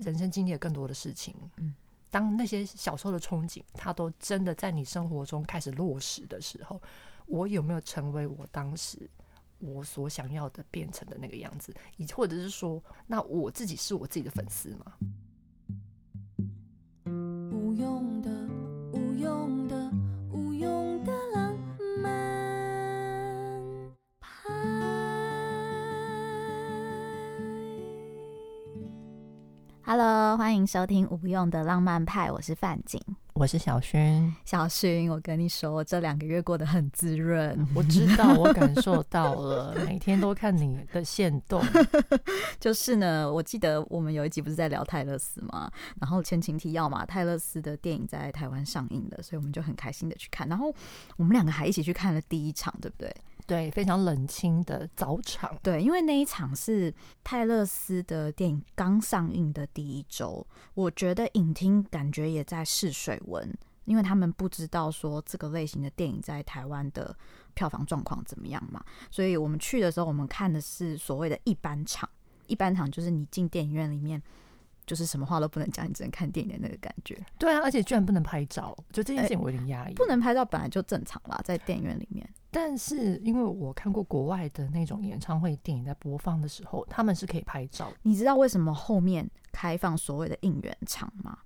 [0.00, 1.74] 人生经历了更多的事情，嗯，
[2.10, 6.80] 当那些小时候的憧憬，它都真的在你生活中开始落实的时候，
[7.26, 9.08] 我有没有成为我当时
[9.58, 11.74] 我所想要的变成的那个样子？
[11.96, 14.94] 以或者是说，那我自己是我自己的粉丝吗？
[17.50, 18.30] 无用的，
[18.92, 19.67] 无用的，
[29.90, 33.00] Hello，欢迎收听无用的浪漫派，我是范景。
[33.32, 37.58] 我是小薰，小薰，我跟你说，我这两个月过得很滋润。
[37.74, 41.64] 我知道，我感受到了，每天都看你的线动。
[42.60, 45.72] 就是呢，我记得我们有一集不是在聊泰勒斯吗？
[45.98, 50.46] 然后前情提要嘛，泰勒斯的电影在台湾上映了，所以我们就很开心的去看。
[50.50, 50.70] 然后
[51.16, 53.10] 我们两个还一起去看了第一场，对不对？
[53.48, 55.58] 对，非常冷清的早场。
[55.62, 56.94] 对，因为那一场是
[57.24, 63.52] 泰勒斯的电影刚上映的第一周，我觉得影厅感觉也在试水温，
[63.86, 67.16] 因为他们不知道说这个类型的电影在台湾的
[67.54, 72.08] 票房状况怎么样嘛，所以我们去的时候，我们看的是所谓的一般场。
[72.46, 74.22] 一般场就是你进电影院里面。
[74.86, 77.14] 就是什么话都不能讲，你只能看电影的那个感觉。
[77.38, 79.92] 对啊，而且居然不能拍照，就这件事情我有点压抑。
[79.92, 82.26] 不能拍照本来就正常啦，在电影院里面。
[82.50, 87.92] 但是因为我看过国外的那种演唱会电影在播放的时候，他们是可以拍照。
[88.02, 91.38] 你知道为什么后面开放所谓的应援场吗？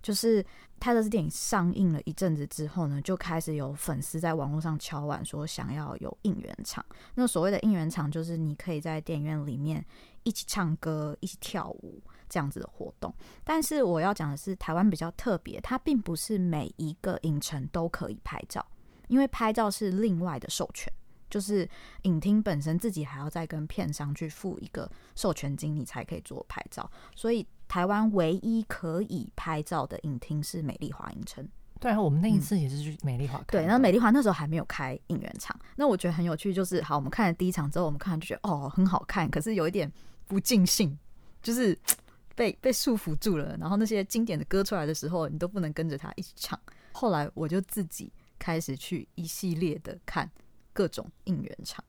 [0.00, 0.44] 就是
[0.78, 6.84] 泰勒斯电影上映了一阵子之后呢，就开始有粉丝在网络上敲碗说想要有应援场。
[7.14, 9.84] 那所谓的应援场就是你可以在电影院里面
[10.22, 12.00] 一起唱歌、一起跳舞。
[12.30, 13.10] 这样子的活动，
[13.42, 18.62] 但是我要讲的是，台湾比较特别，它并不是每一个影城都可以拍照，
[19.08, 20.92] 因为拍照是另外的授权，
[21.28, 21.68] 就是
[22.02, 26.90] 影厅本身自己还要再跟片商去付一个授权金，你才可以做拍照。
[27.16, 31.46] 所以台湾唯一可以拍照的影厅是美丽华影城。
[31.80, 33.44] 对啊，我们那一次也是去美丽华、嗯。
[33.48, 39.90] 对，那美丽华那时候还没有开影院场，那我觉得很有趣，就是好，我们看了第一场之后，我们看就觉得哦很好看，可是有一点
[40.26, 40.96] 不尽兴，
[41.42, 41.78] 就是。
[42.38, 46.56] 被被束缚住了，然后那些经典的歌出来的时候，你都不能跟着他一起唱。
[46.92, 50.30] 后来我就自己开始去一系列的看
[50.72, 51.84] 各种应援场，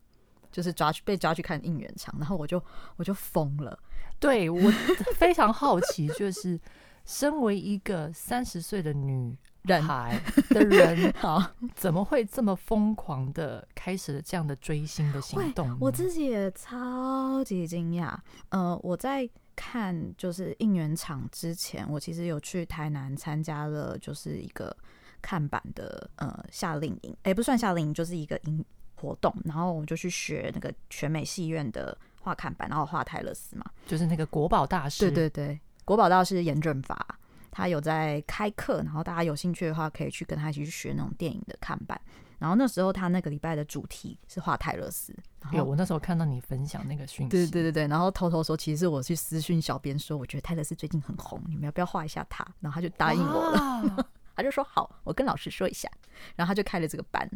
[0.52, 2.64] 就是抓去被抓去看应援场，然后我就
[2.98, 3.78] 我就疯了。
[4.20, 4.72] 对，我
[5.16, 6.60] 非常好奇，就是
[7.06, 15.78] 身为一个三十岁的女孩的人， 好怎么会这么疯狂的开始了这样的追星的行动？
[15.80, 18.18] 我自己也超级惊讶。
[18.50, 19.30] 呃，我在。
[19.62, 24.74] 看就是应援场之前，我其实有去台南参加了，就是一个
[25.22, 28.63] 看板的呃夏令营，哎、欸，不算夏令营，就是一个营
[28.96, 29.34] 活动。
[29.46, 35.00] 然后我们就去学那个全美戏院的画看板，然后画泰勒斯嘛，就是那个国宝大师。
[35.00, 37.19] 对对对，国宝大师严正法，
[37.52, 42.00] 他有在开课，然后大家有兴趣的话，可以去跟他一起去学那种电影的看板。
[42.38, 45.13] 然后那时候他那个礼拜的主题是画泰勒斯，
[45.51, 52.47] 有我那时候看到你分享那个讯息，对对对对，然后偷偷说，其实我去私讯小编说，我觉得泰勒斯最近很红，你们要不要画一下他？
[52.62, 55.89] 然后他就答应我了，他就说好，我跟老师说一下，
[56.38, 57.29] 然后他就开了这个班。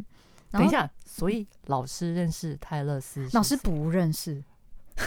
[0.50, 3.28] 等一下，所以老师认识泰勒斯？
[3.32, 4.42] 老师不认识，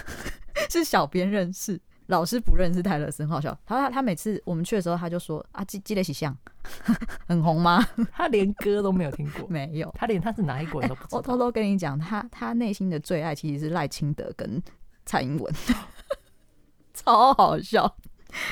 [0.70, 1.82] 是小编认识。
[2.08, 3.58] 老师不认识泰勒斯，很好笑。
[3.66, 6.38] 他他他每次我们去的时候，他就说啊，记记得起像
[7.28, 7.86] 很红吗？
[8.12, 9.94] 他连歌都没有听过， 没有。
[9.98, 11.18] 他连他是哪一国人都不知道。
[11.18, 14.62] 欸、我偷偷跟你讲，他他内心的最爱其实是赖清德跟
[15.06, 15.54] 蔡英文，
[16.94, 17.98] 超好笑。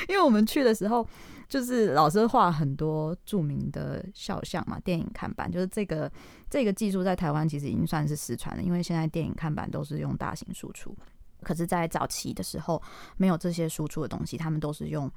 [0.08, 1.06] 因为我们去的时候，
[1.48, 6.10] 就是老师画很多著名的肖像嘛，电影看板，就是这个
[6.50, 10.96] 这个技术在台湾其实已经算是失传了，因为现在电影看板都是用大型输出。
[11.42, 12.82] 可是，在早期的时候，
[13.18, 15.08] 没有这些输出的东西，他们都是用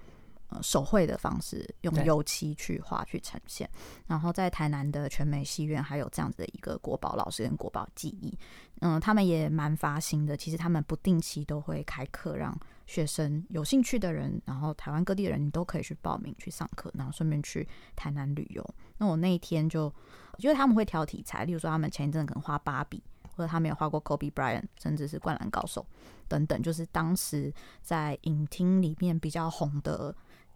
[0.50, 3.68] 呃手绘的方式，用油漆去画去呈现。
[4.06, 8.38] 然后，在台南的全美戏院，还有这样子的一个国宝老师跟国宝技艺，
[8.82, 10.36] 嗯、呃，他们也蛮发心的。
[10.36, 12.56] 其实，他们不定期都会开课，让
[12.90, 17.66] 学生有兴趣的人，然后台湾各地的人，你都可以去报名去上课，然后顺便去
[17.96, 18.76] 台南旅游。
[18.98, 19.94] 那我那一天就，
[20.40, 23.02] 因为他们会挑题材，例如说，他们前一阵可能画芭比。
[23.36, 25.86] 或者他们有画过 Kobe Bryant，甚至是灌篮高手
[26.28, 30.14] 等等，就是当时在影厅里面比较红的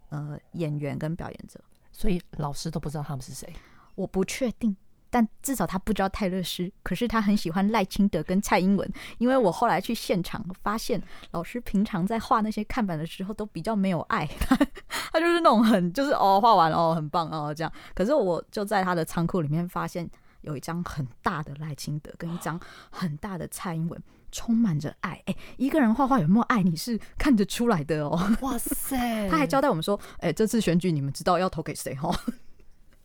[0.10, 1.64] 呃演员跟表演者，
[1.94, 3.54] 所以老师都不知道他们是谁。
[3.96, 4.76] 我不确定，
[5.14, 11.00] 但至少他不知道泰勒斯，可是他很喜欢赖清德跟蔡英文，因为我后来去现场发现，
[11.30, 14.56] 老师平常在画那些看板的时候都比较没有爱，他
[15.14, 20.10] 他就是那种很就是哦画完了哦很棒哦这样，可是我就在他的仓库里面发现。
[20.44, 22.60] 有一张很大的赖清德，跟一张
[22.92, 25.12] 很大的蔡英文，充满着爱。
[25.12, 28.20] 哎、欸，一个人画画有没有爱，你是看得出来的哦。
[28.42, 28.98] 哇塞！
[29.32, 32.14] 他还交代我们说，哎、欸，这次选举你们知道要投给谁哦？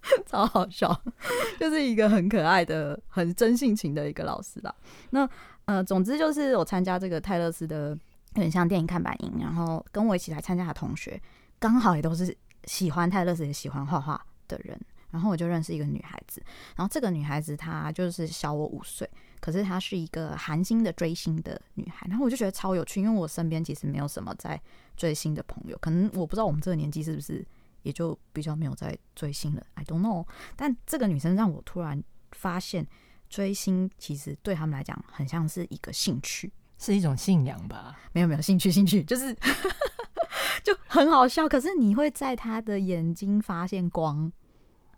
[0.27, 1.03] 超好笑，
[1.59, 4.75] 就是一个很可爱的、很真性情的一个老师啦。
[5.11, 5.29] 那
[5.67, 7.97] 呃，总之就是我参加这个泰勒斯的
[8.35, 11.21] 很像电影看板营，然后跟我一起来参加的同学，
[11.59, 12.35] 刚好也都是
[12.65, 14.79] 喜欢泰勒斯也喜欢画画的人。
[15.11, 16.43] 然后我就认识一个女孩子，
[16.77, 19.09] 然后这个女孩子她就是小我五岁，
[19.41, 22.07] 可是她是一个韩星的追星的女孩。
[22.11, 24.61] 然后我就觉得超有趣，因为我身边其实没有什么在
[24.99, 27.43] 追星的朋友，可能我不知道我们这个年纪是不是。
[27.83, 30.27] 也就比较没有在追星了，I don't know。
[30.57, 32.03] 但这个女生让我突然
[32.33, 32.87] 发现，
[33.29, 37.97] 追星其实对他们来讲很像是一个兴趣，是一种信仰吧？
[38.13, 39.35] 没有没有，兴趣兴趣就是
[40.65, 41.49] 就很好笑。
[41.49, 44.31] 可是你会在他的眼睛发现光，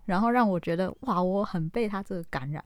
[0.05, 2.63] 然后让我觉得哇，我很被她这个感染。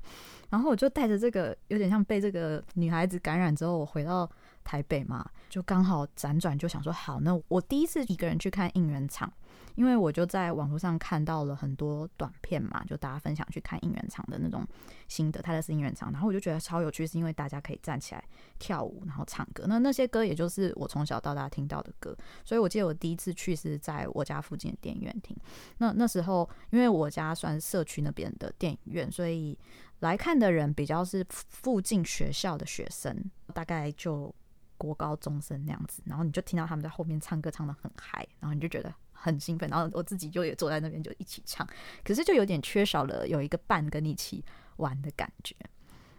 [0.50, 4.30] 然后我就带着这个有点像被这个女孩子感染之后，我回到
[4.64, 9.32] 台北嘛，就刚好辗转就想说，好，那我第一次一个人去看应援场。
[9.76, 14.68] 因为我就在网络上看到了很多短片嘛，就大家分享去看应援场的那种
[15.08, 18.24] 心得，他的是应援场，然后我就觉得超有趣，是因为大家可以站起来
[18.60, 19.64] 跳舞，然后唱歌。
[19.66, 22.14] 那那些歌也就是我从小到大听到的歌，
[22.44, 25.36] 所以我记得我第一次去是在我家附近的电影院听。
[25.78, 29.58] 那那时候因为我家算社区那边的电影院，所以
[30.00, 33.24] 来看的人比较是附近学校的学生，
[33.54, 34.34] 大概就
[34.78, 36.02] 国高中生那样子。
[36.06, 38.94] 然后你就听到他们在后面唱歌，唱得很嗨，然后你就觉得。
[39.18, 41.68] 很兴奋，然后我自己就也坐在那边就一起唱，
[42.04, 44.44] 可是就有点缺少了有一个伴跟你一起
[44.76, 45.56] 玩的感觉。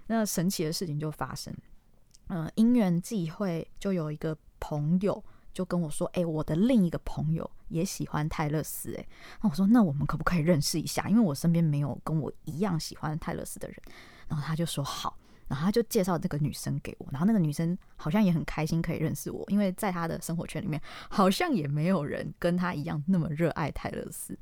[0.08, 1.54] 那神奇的事情就发生，
[2.30, 5.22] 嗯、因缘际会，就有一个朋友
[5.54, 9.06] 就跟我说：“哎、我的另一个朋友也喜欢泰勒斯。”哎，
[9.40, 11.08] 那我说：“那我们可不可以认识一下？
[11.08, 13.76] 因为我身边没有跟我一样喜欢泰勒斯的人。”
[14.26, 15.16] 然后他就说：“好。”
[15.48, 24.36] 然后他就介绍那个女生给我，然后那个女生好像也很开心可以认识我，因为在他的生活圈里面好像也没有人跟他一样那么热爱泰勒斯。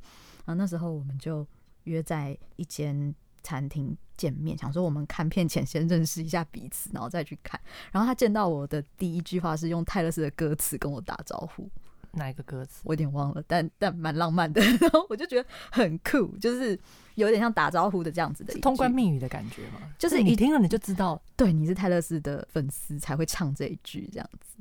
[0.44, 1.46] 然后那时候我们就
[1.84, 7.60] 约在一间餐厅见面，想说我们看片前先认识一下彼此，然后再去看。
[7.92, 11.68] 然后他见到我的第一句话是用泰勒斯的歌词跟我打招呼。
[12.16, 12.80] 哪一个歌词？
[12.84, 14.60] 我有点忘了，但但蛮浪漫的。
[14.80, 16.78] 然后我就觉得很酷，就是
[17.14, 19.80] 有点像打招呼的这样子的通关密语的感觉嘛。
[19.98, 24.56] 就是你听了你就知道，对，你是泰勒斯的粉丝才会唱这一句这样子。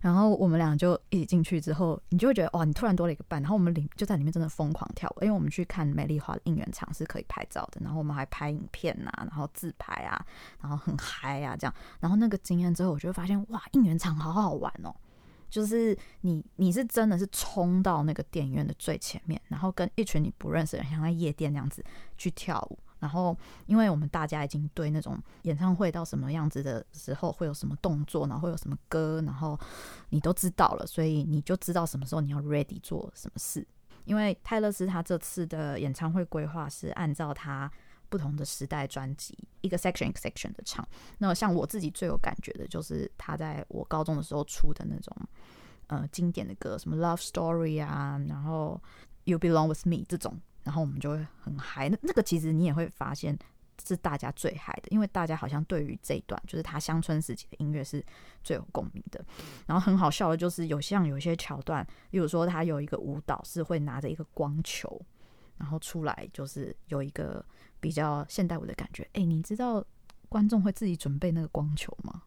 [0.00, 3.42] 然后我们俩就一起进去之后，你就会觉得哇，你突然多了一个伴。
[3.42, 7.78] 然后我们里就在里面真的疯狂跳舞，因为我们去看美丽华的应援场是可以拍照的。
[7.84, 10.24] 然后我们还拍影片呐、啊，然后自拍啊，
[10.62, 11.74] 然后很嗨啊这样。
[12.00, 14.94] 然后那个经验之后，我就会发现哇，应援场好好玩哦。
[15.50, 21.84] 就是你，你是真的是冲到那个电影院的最前面，然后跟一群你不认识的人，像在夜店那样子
[22.16, 22.78] 去跳舞。
[23.00, 23.36] 然后，
[23.66, 29.58] 因为我们大家已经对那种演唱会到什么样子的时候会有什么动作，然后会有什么歌，然后
[30.10, 33.66] 你都知道了，所以你就知道什么时候你要 ready 做什么事。
[34.04, 37.70] 因为泰勒斯他这次的演唱会规划是按照他。
[38.10, 40.86] 不同的时代专辑，一个 section 一个 section 的唱。
[41.18, 45.16] 那像我自己最有感觉的就是他在我高中的时候出的那种
[45.86, 48.78] 呃经典的歌，什么 Love Story 啊，然后
[49.24, 51.88] You Belong With Me 这种，然后我们就会很嗨。
[51.88, 53.38] 那那个其实你也会发现
[53.86, 58.04] 是大家最嗨的，因为大家好像对于这一段就是他乡村时期的音乐是
[58.42, 59.24] 最有共鸣的。
[59.66, 65.00] 然后很好笑的就是有像有些桥段，例如说他有一个舞蹈是会拿着一个光球，
[65.58, 67.44] 然后出来就是有一个。
[67.80, 69.84] 比较现代舞的感觉，哎、欸，你知道
[70.28, 72.22] 观众会自己准备那个光球吗？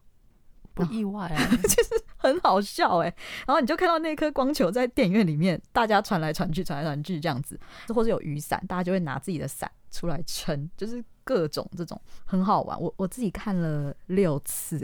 [0.74, 3.14] 不意外啊，其 实很好笑哎。
[3.46, 7.58] 然后你就看到那颗光球在电影院里面，大家传来传去，传来传去这样子，
[7.94, 12.80] 或者有雨伞，大家就会拿自己的伞出来撑，就是各种这种很好玩。
[12.80, 14.80] 我我自己看了六次，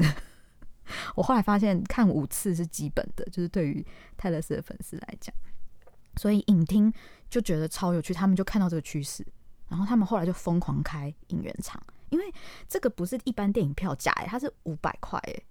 [1.17, 3.85] 我后来发现看五次是基本的，就是对于
[4.17, 5.35] 泰勒斯的粉丝来讲，
[6.17, 6.93] 所以影厅
[7.29, 9.27] 就觉得超有趣，他们就看到这个趋势。
[9.71, 12.35] 然后他们后来就疯狂开应援场，因为
[12.69, 15.43] 这个不是一般电影票价哎，它是五百块哎，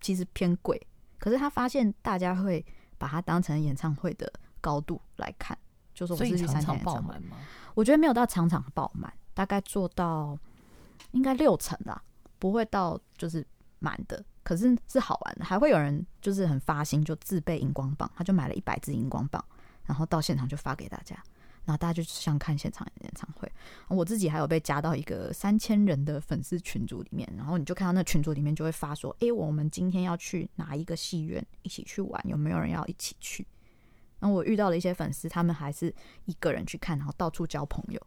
[0.00, 0.80] 其实偏贵。
[1.18, 2.64] 可是他发现大家会
[2.98, 5.58] 把它当成演唱会的高度来看，
[5.92, 7.36] 就是我是去参加演唱会吗？
[7.74, 10.38] 我觉得没有到场场爆满，大概做到
[11.10, 12.00] 应该六成啦，
[12.38, 13.44] 不会到就是
[13.80, 14.24] 满的。
[14.44, 19.42] 可是是好玩的，还会有人就是很发心，就自备荧光棒，他就买了一百支荧光棒，
[19.86, 21.16] 然后到现场就发给大家。
[21.64, 23.50] 然后大家就像看现场演唱会，
[23.88, 32.22] 我自己还有被加到一个三千人的粉丝群组里面，然后你就看到那群组里面就会发说：“诶，我们今天要去哪一个戏院一起去玩？
[32.28, 33.46] 有没有人要一起去？”
[34.20, 35.94] 然后我遇到了一些粉丝，他们还是
[36.24, 38.00] 一个人去看，然后到处交朋友，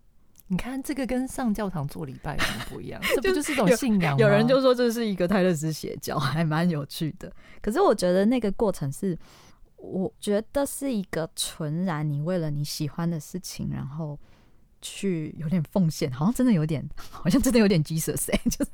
[0.48, 3.00] 你看这个跟上教堂做礼拜有什么不一样？
[3.16, 7.32] 这不就是一种信仰有人就说这是一个泰勒斯邪教，还蛮有趣的。
[7.62, 9.18] 可是我觉得那个过程是，
[9.78, 14.20] 我觉得是一个纯然你为了你喜欢的事情，然后
[14.82, 18.72] 去有点奉献，好像真的有点，好像真的有点 Jesus，就是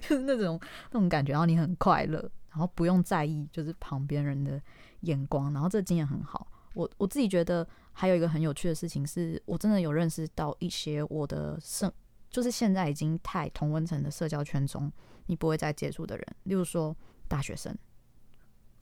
[0.00, 0.58] 就是那种
[0.90, 2.18] 那种感觉，然后你很快乐，
[2.50, 4.60] 然后不用在意就是旁边人的
[5.00, 6.46] 眼光，然后这经验很好。
[6.74, 11.92] 我我自己觉得还有一个很有趣的事情是，我真的有认识到一些我的社，
[12.30, 14.90] 就是现在已经太同温层的社交圈中，
[15.26, 17.76] 你不会再接触的人，例如说大学生，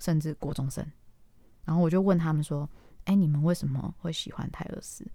[0.00, 0.86] 甚至国中生。
[1.66, 2.66] 然后我就问他们说
[3.04, 5.06] ：“哎，你们为什么会喜欢泰勒斯？”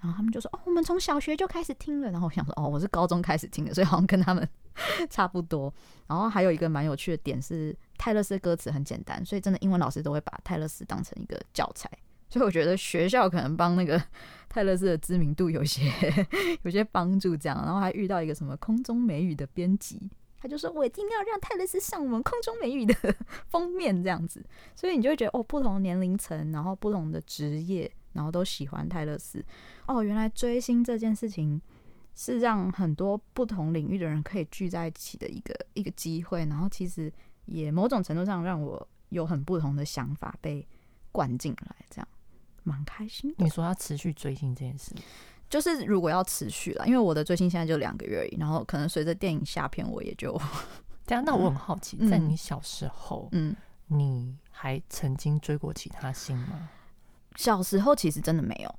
[0.00, 4.46] 然后他们就说：“哦，我们从小学就开始听了。”然后我想说：“哦，我是高中开始听的，所以好像跟他们
[5.08, 5.72] 差不多。”
[6.08, 11.88] 然后还有一个蛮有趣的点是，泰勒斯的歌词很简单，所以真的英文老师都会把泰勒斯当成一个教材。
[12.28, 14.00] 所以我觉得学校可能帮那个
[14.48, 15.90] 泰勒斯的知名度有些
[16.62, 20.08] 有些帮助，这样，然后还遇到一个什么空中美语的编辑，
[20.40, 22.94] 他就说我一定要让泰勒斯上我们空中美语的
[23.50, 24.44] 封面这样子，
[24.74, 29.44] 所以你就会觉得哦，不同年龄层，然后不同的职业，然后都喜欢泰勒斯，
[29.86, 31.60] 哦，原来追星这件事情
[32.14, 37.12] 是让很多不同领域的人可以聚在一起的一个一个机会，然后其实
[37.44, 40.66] 也某种程度上让我有很不同的想法被
[41.12, 42.08] 灌进来，这样。
[42.62, 43.34] 蛮开心。
[43.38, 44.94] 你说要持续追星这件事，
[45.50, 50.40] 就是如果要持续了，因为我的追星现在就两个月而已，然后可能随着电影下片，我也就
[51.06, 51.22] 这样。
[51.24, 53.54] 那我很好奇，嗯、在你小时候，嗯，
[53.88, 56.68] 你还曾经追过其他星吗？
[57.36, 58.74] 小时候其实真的没有。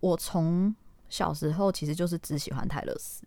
[0.00, 0.74] 我从
[1.08, 3.24] 小时候其实就是只喜欢泰勒斯，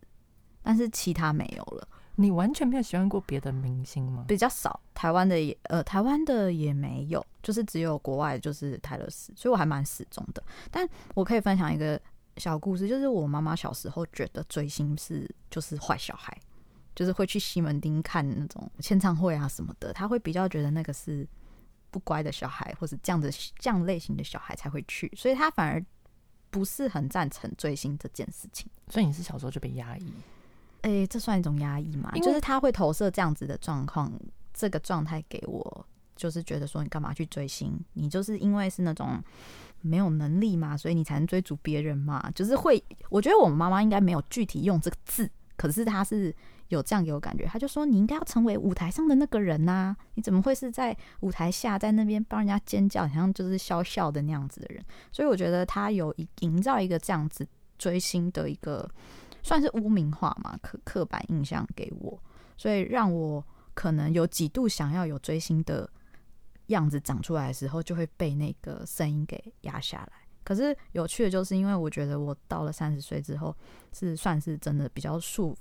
[0.61, 1.87] 但是其他没有了。
[2.15, 4.25] 你完全没有喜欢过别的明星吗？
[4.27, 10.43] 比较少，台湾的也呃，台湾的也没有，就是只有国外就是泰勒斯，所以我还蛮死忠的。
[10.69, 11.99] 但我可以分享一个
[12.39, 16.35] 小故事，就是我妈妈小时候觉得追星是就是坏小孩，
[16.95, 21.27] 就是会去西门町看那种签唱会啊什么的，她会比较觉得那个是
[21.91, 25.83] 不乖的小孩，或者这样的这样类型的小孩才会去，所以她反而
[26.49, 28.67] 不是很赞成追星这件事情。
[28.87, 30.11] 所以你是小时候就被压抑？
[30.81, 32.09] 诶、欸，这算一种压抑吗？
[32.21, 34.11] 就是他会投射这样子的状况，
[34.53, 37.77] 这个状态给我，就是觉得说你干嘛去追星？
[37.93, 39.21] 你就是因为是那种
[39.81, 42.29] 没有能力嘛，所以你才能追逐别人嘛。
[42.35, 46.35] 就是会，我觉得我妈妈应该没有具体用这个字，可是她是
[46.67, 47.45] 有这样给我感觉。
[47.45, 54.83] 她就说你应该要成为舞台上的那个人呐、啊，你怎么会是在舞台下在那边帮人家尖叫，好像就是笑笑的那样子的人？
[55.11, 58.89] 所以我觉得她有营造一个这样子追星的一个。
[59.41, 62.21] 算是污名化嘛，刻刻板印象给我，
[62.57, 63.41] 所以让我
[63.73, 65.89] 可能有几度想要有追星的
[66.69, 70.13] 样子长出来的时候，就会被那个声音给压下来。
[70.43, 73.55] 可是有趣的就是，因为我觉得我到了三十岁之后，
[73.93, 75.55] 是算是真的比较束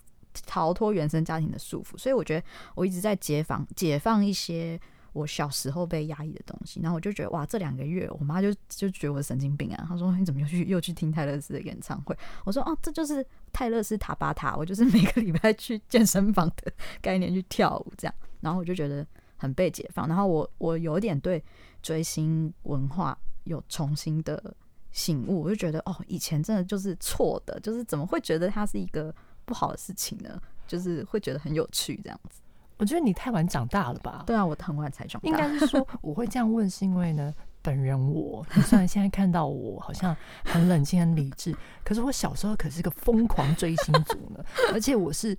[0.46, 4.80] 逃脱原生家庭的束缚，所以我觉得我一直在解放解放一些。
[5.14, 9.84] 我小时候被压抑的东西，然后我就觉得哇，这两个月我妈就就觉得我神经病啊。
[9.88, 12.16] 她说你怎么又去又去听泰勒斯的演唱会？
[12.44, 18.14] 我说哦，这就是泰勒斯塔巴塔，我就是每个礼拜去健身房的概念去跳舞这样。
[18.40, 19.04] 然后我就觉得
[19.38, 21.42] 很被解放，然后我我有点对
[21.80, 24.54] 追星文化有重新的
[24.90, 29.14] 醒悟，我就觉得哦，以前真的就是错的，就是怎么会觉得它是一个
[29.46, 30.38] 不好的事情呢？
[30.66, 32.42] 就是会觉得很有趣这样子。
[32.76, 34.22] 我觉得你太晚长大了吧？
[34.26, 35.28] 对啊，我很晚才长大。
[35.28, 44.44] 应该是说，我会这样问，是因为呢，本人我虽然现在看到我好像很冷静、很理智，可是我小时候可是个疯狂追星族呢。
[44.72, 45.36] 而且我是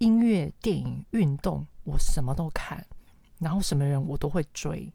[0.00, 2.84] 音乐、电影、运动，我什么都看，
[3.40, 4.88] 然后什么人我都会追。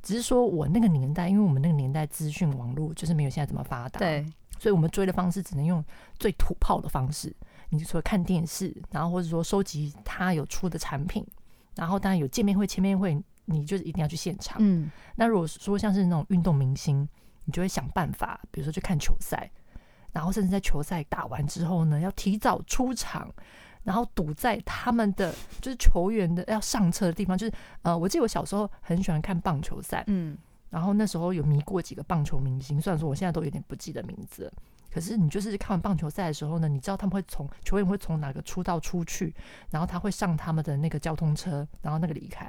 [0.00, 4.24] 只是说我那个年代，因为我们那个年代资讯网络就是没有现在这么发达，对，
[4.56, 5.84] 所以我们追的方式只能用
[6.16, 7.34] 最土炮的方式。
[7.70, 11.26] 你就说看电视，然后或者说收集他有出的产品，
[11.74, 14.58] 然后当然有见面会、签面会，你就是一定要去现场。
[14.60, 17.08] 嗯，那如果说像是那种运动明星，
[17.44, 19.50] 你就会想办法，比如说去看球赛，
[20.12, 23.28] 然后甚至在球赛打完之后呢，要提早出场，
[23.86, 27.38] 然后堵在他们的就是球员的要上车的地方。
[27.38, 27.52] 就是
[27.82, 30.36] 呃，我记得我小时候很喜欢看棒球赛，嗯，
[30.70, 34.52] 然后那时候有迷过几个棒球明星，虽然说我现在都有点不记得名字了。
[34.90, 39.34] 可是你就是看完棒球赛的时候呢，你知道他们会从球员会从哪个出道出去，
[39.70, 42.46] 然后他会上他们的那个交通车，然后那个离开，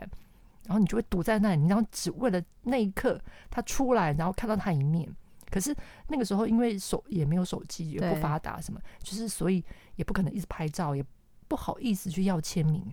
[0.63, 5.09] 然后你就会堵在那里，你然后只为了那一刻他出来，然后看到他一面。
[5.49, 5.75] 可是
[6.07, 9.63] 那个时候因为手也没有手机，也不发达，什么就是所以
[9.95, 11.03] 也不可能一直拍照，也
[11.47, 12.83] 不好意思去要签名，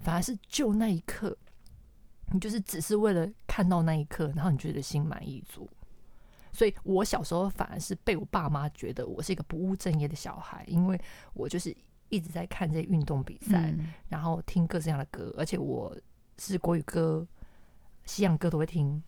[0.00, 1.36] 反而是就那一刻，
[2.32, 5.68] 你就是只是为了看到那一刻，然后你觉得心满意足。
[6.52, 11.00] 所以我小时候反而是被我爸妈觉得我是一个不务正业的小孩，因为
[11.32, 11.74] 我就是
[12.10, 15.96] 一直在看这些运动比赛，嗯、然后听各式各样的歌，而且我
[16.36, 17.26] 是国语歌、
[18.04, 19.02] 西洋歌都会听，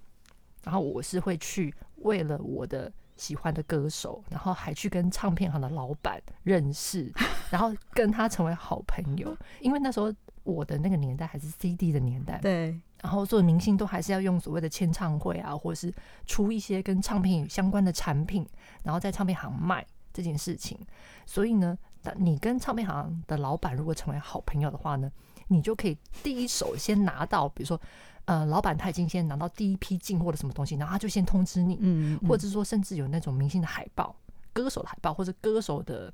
[0.62, 7.12] 然后我是会去为了我的喜欢的歌手，然后还去跟唱片行的老板认识，
[7.50, 12.78] 然后跟他成为好朋友，因为那时候我的那个年代还是 CD 的年代，对。
[13.02, 15.92] 然后做明星都还是要用所谓的签唱会啊，或者是
[16.24, 18.48] 出一些跟唱片相关的产品，
[18.82, 20.78] 然后在唱片行卖这件事情。
[21.26, 21.76] 所以呢，
[22.16, 25.12] 你跟唱片行的老板如果成为好朋友的话呢，
[25.48, 27.78] 你就可以第一手先拿到，比如说，
[28.26, 34.14] 呃，老板他已经先拿到第一批进货的什么东西，然后他就先通知你，嗯，或者是说甚至有那种明星的海报、
[34.52, 36.12] 歌手的海报或者歌手的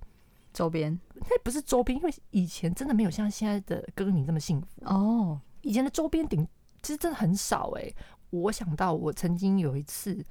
[0.52, 5.40] 周边，那不是周边，因为以前真的没有像现在的歌迷这么幸福哦。
[5.62, 6.46] 以前的周边顶。
[6.82, 7.96] 其实真的很少哎、欸，
[8.30, 10.24] 我想到我曾经有一次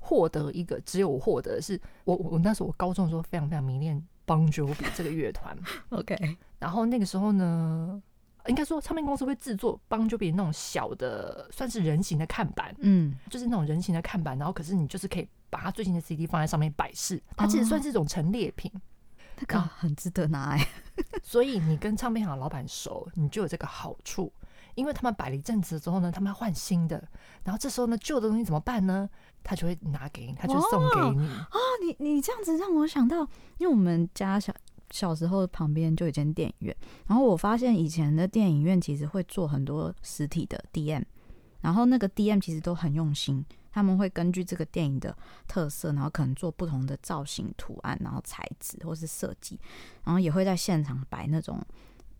[0.00, 5.56] 获得一个，只有我获得的是我我那时候我高中的时候非常非常迷恋 Bon Jovi 这个乐团，
[5.90, 8.02] OK，然后那个时候呢，
[8.46, 18.70] 应该说唱片公司会制作 Bon Jovi 那种小的算是人形的看板，嗯，就是那种人形的看板，然后可是你就是可以把它最新的 CD 放在上面摆饰，它其实算是一种陈列品，
[19.38, 20.68] 那个很值得拿哎，
[21.22, 24.32] 所以你跟唱片行老板熟，你就有这个好处。
[24.74, 26.96] 因为他们摆了一阵子之后呢，他们要换新的，
[27.44, 29.06] 然后这时候呢，旧的东西怎么办呢？
[29.44, 31.26] 他就会拿给你，他就送给你。
[31.26, 33.18] 啊、哦，你你这样子让我想到，
[33.58, 34.50] 因为我们家小
[34.92, 36.76] 小时候旁边就有一间电影院，
[37.08, 41.02] 然后我发现以前的电影院其实会做很多实体的 DM，
[41.62, 45.16] 然后那个 DM 其实都很用心，他们会根据这个电影的
[45.48, 49.58] 特色，然后可能做不同的造型、图案，然后材质或是设计，
[50.04, 51.60] 然后也会在现场摆那种。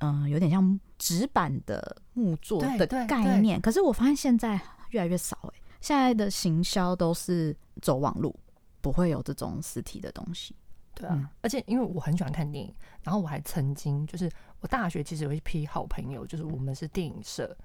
[0.05, 4.61] 嗯，有点像纸板的木作的概念，可是我发现现在
[4.91, 5.63] 越来越少哎、欸。
[5.81, 8.35] 现在的行销都是走网路，
[8.81, 10.57] 不会有这种实体的东西。
[10.95, 14.31] 对啊，嗯、而且因为我很喜欢看电影，然后我还曾经就是
[14.61, 17.57] 我大学其实有一批好朋友，就是我们是电影社，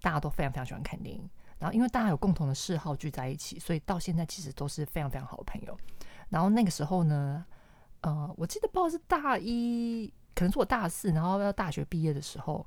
[0.00, 1.28] 大家都非常非常喜欢看电影。
[1.58, 5.78] 然后因为大家有共同的嗜好聚在一起，所以到现在其实都是非常非常好的朋友。
[6.28, 7.44] 然后那个时候呢，
[8.00, 10.12] 呃，我记得不知道是大一。
[10.36, 12.66] 可能是我大四，然后要大学毕业的时候，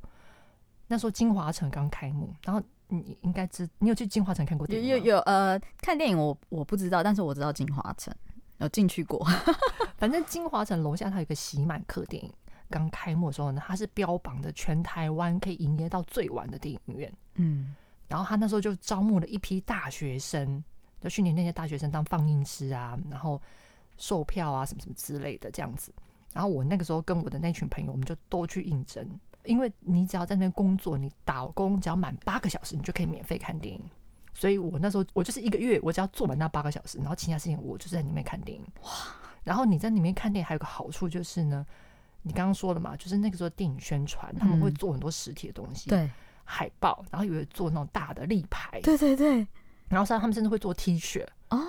[0.88, 4.94] 那时候金华城刚开幕，然后你应该知，你有去金华城看过电影吗？
[4.94, 8.16] 有有，有呃，看电影我我不知道，但是我知道金华城
[8.58, 9.26] 有进去过。
[9.98, 12.32] 反正金华城楼下它有一个喜满客电影，
[12.70, 17.14] 刚开幕的时候呢，它是标榜的全台湾可以营业到最晚的电影院。
[17.36, 17.76] 嗯，
[18.08, 20.64] 然后他那时候就招募了一批大学生，
[21.02, 23.42] 就训练那些大学生当放映师啊，然后
[23.98, 25.94] 售票啊什么什么之类的这样子。
[26.34, 29.08] 然后我那个时候跟我的那群朋友，我们就都去应征，
[29.46, 33.82] 因为你只要在那边工作，你打工只要满八个小时，你就可以免费看电影。
[34.40, 38.64] 所以我那时候我就是一个月，我只要做满那八个小时，然后其他事情我就是在里面看电影。
[38.84, 38.90] 哇！
[39.44, 41.66] 然后你在里面看电影还有个好处就是呢，
[42.22, 46.08] 你刚刚说了嘛，就是那个时候电影宣传他们会做很多实体的东西，对，
[46.44, 49.48] 海报，然后也会做那种大的立牌，对对对，
[49.88, 51.60] 然后像他们甚至会做 T 恤哦。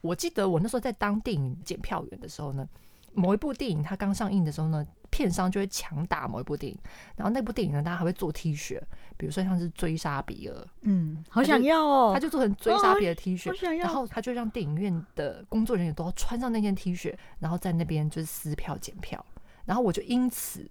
[0.00, 2.68] 我记得我那时候在当电影检票员的时候呢。
[3.14, 6.78] 某一部电影它刚上映的时候呢，片商就会强打某一部电影，
[7.16, 8.80] 然后那部电影呢，大家还会做 T 恤，
[9.16, 19.24] 比如说像是追杀比尔，嗯，好想要哦，他就做成追杀比尔 T 恤，哦，然后他就让电影院的工作人员都要穿上那件 T 恤，然后在那边就是撕票检票，
[19.64, 20.68] 然后我就因此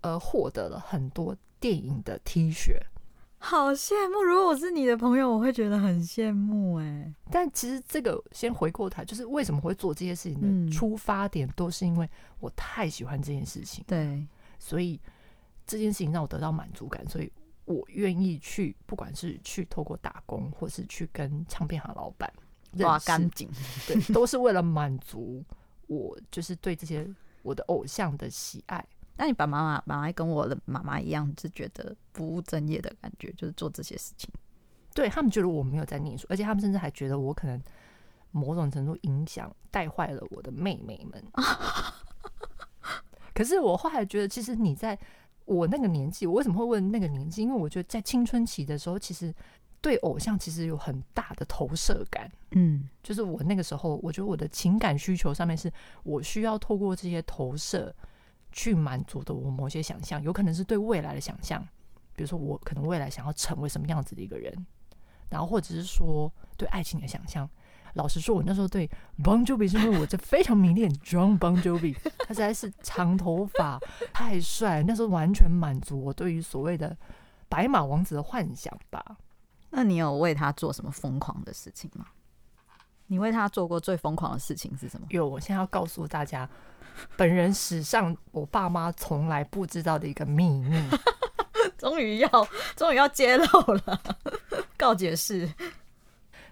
[0.00, 2.76] 而获得了很多电影的 T 恤。
[3.40, 4.22] 好羡慕！
[4.22, 7.14] 如果我是你的朋友，我会觉得很羡慕哎。
[7.30, 12.08] 但其实这个先回过头，就是为什么会做这些事情的出发点，都是因为
[12.40, 13.84] 我太喜欢这件事情。
[13.86, 14.26] 对，
[14.58, 15.00] 所以
[15.64, 17.32] 这件事情让我得到满足感，所以
[17.64, 22.30] 我愿意去，不管是去透过打工，或是去跟唱片行老板
[22.80, 23.48] 挖干净，
[23.86, 25.44] 对，都是为了满足
[25.86, 27.08] 我，就是对这些
[27.42, 28.84] 我的偶像的喜爱。
[29.18, 34.30] 那你爸爸妈妈妈妈跟我的妈妈一样，是觉得不务正业的感觉，就是做这些事情。
[34.94, 37.60] 对，他们觉得我没有在念书，而且他们甚至还觉得我可能
[38.30, 41.20] 某种程度影响带坏了我的妹妹们。
[43.34, 44.96] 可是我后来觉得，其实你在
[45.46, 47.42] 我那个年纪，我为什么会问那个年纪？
[47.42, 49.34] 因为我觉得在青春期的时候，其实
[49.80, 52.30] 对偶像其实有很大的投射感。
[52.52, 55.72] 嗯，就是我那个时候，我觉得我的情感需求上面是
[56.04, 57.92] 我需要透过这些投射。
[58.58, 61.62] 去满足的我某些想象，有可能是对未来的想象，
[62.16, 64.66] 比如说我可能未来想要成为什么样子的一个人，
[65.28, 67.48] 然后或者是说对爱情的想象。
[67.94, 68.90] 老实说，我那时候对
[69.22, 73.78] Bon Jovi 是因为我这非常迷恋 John Bon Jovi， 他实在是长头发
[74.12, 76.96] 太帅，那时候完全满足我对于所谓的
[77.48, 79.16] 白马王子的幻想吧。
[79.70, 82.06] 那你有为他做什么疯狂的事情吗？
[83.08, 85.06] 你为他做过最疯狂的事情是什么？
[85.10, 86.48] 有，我现在要告诉大家，
[87.16, 90.80] 本人史上我爸妈从来不知道的一个秘密，
[91.76, 92.28] 终于要
[92.76, 93.44] 终于要揭露
[93.86, 94.00] 了，
[94.76, 95.52] 告解释。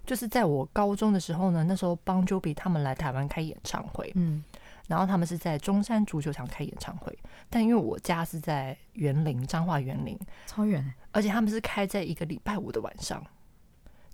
[0.04, 4.42] 就是在我高中的时候呢，那时候邦乔比他们来台湾开演唱会，嗯，
[4.86, 7.18] 然后他们是在中山足球场开演唱会，
[7.50, 10.16] 但因为我家是在园林彰化园林，
[10.46, 13.20] 超远，而且他们是开在一个礼拜五的晚上，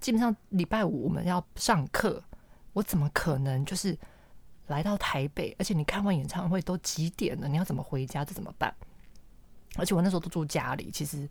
[0.00, 2.24] 基本上礼拜五我们要上课，
[2.72, 3.96] 我怎么可能就是
[4.66, 5.54] 来到台北？
[5.58, 7.48] 而且你看完演唱会都几点了？
[7.48, 8.24] 你要怎么回家？
[8.24, 8.74] 这怎么办？
[9.76, 11.28] 而且我那时候都住家里，其实，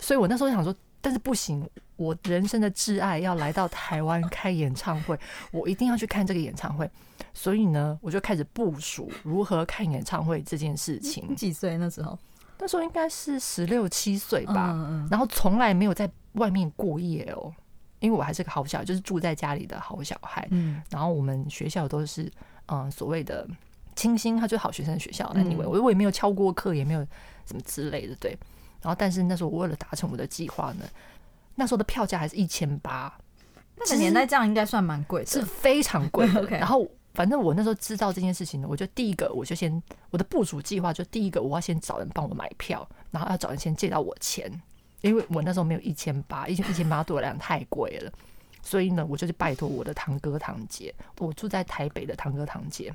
[0.00, 0.74] 所以我那时候想说。
[1.04, 5.14] 但是不行，我人生的挚爱要来到台湾开演唱会，
[5.52, 6.90] 我一定要去看这个演唱会。
[7.34, 11.26] 所以呢，我就开始部署如何看演唱会这件事情。
[11.28, 12.18] 你几岁那时候？
[12.58, 14.72] 那时候应该是十六七岁吧。
[14.72, 15.08] 嗯嗯。
[15.10, 17.52] 然后从来没有在外面过夜哦，
[18.04, 20.46] 因为我还是个好小孩，就是住在家里的好小孩。
[20.50, 20.82] 嗯。
[20.90, 22.30] 然后我们学校都是
[22.66, 23.48] 嗯所谓的
[23.96, 25.30] 清新，他就是好学生的学校。
[25.34, 27.00] 那因为我我也没有翘过课，也没有
[27.46, 28.36] 什么之类的，对。
[28.82, 30.84] 然后，但是那时候我为了达成我的计划呢，
[31.54, 33.18] 那时候的票价还是一千八，
[33.76, 36.42] 那个年代这样应该算蛮贵的，是非常贵的。
[36.46, 36.58] Okay.
[36.58, 44.52] 然后，反正我那时候知道这件事情呢，我就第一个我就先我的部署计划就第一个我要先找人帮我买票，然后要找人先借到我钱，
[45.04, 48.10] 因为我那时候没有一千八，一千一千八对我来讲太贵了，
[48.62, 52.92] 所以呢，我就去拜托我的堂哥堂姐，我住在台北的堂哥堂姐，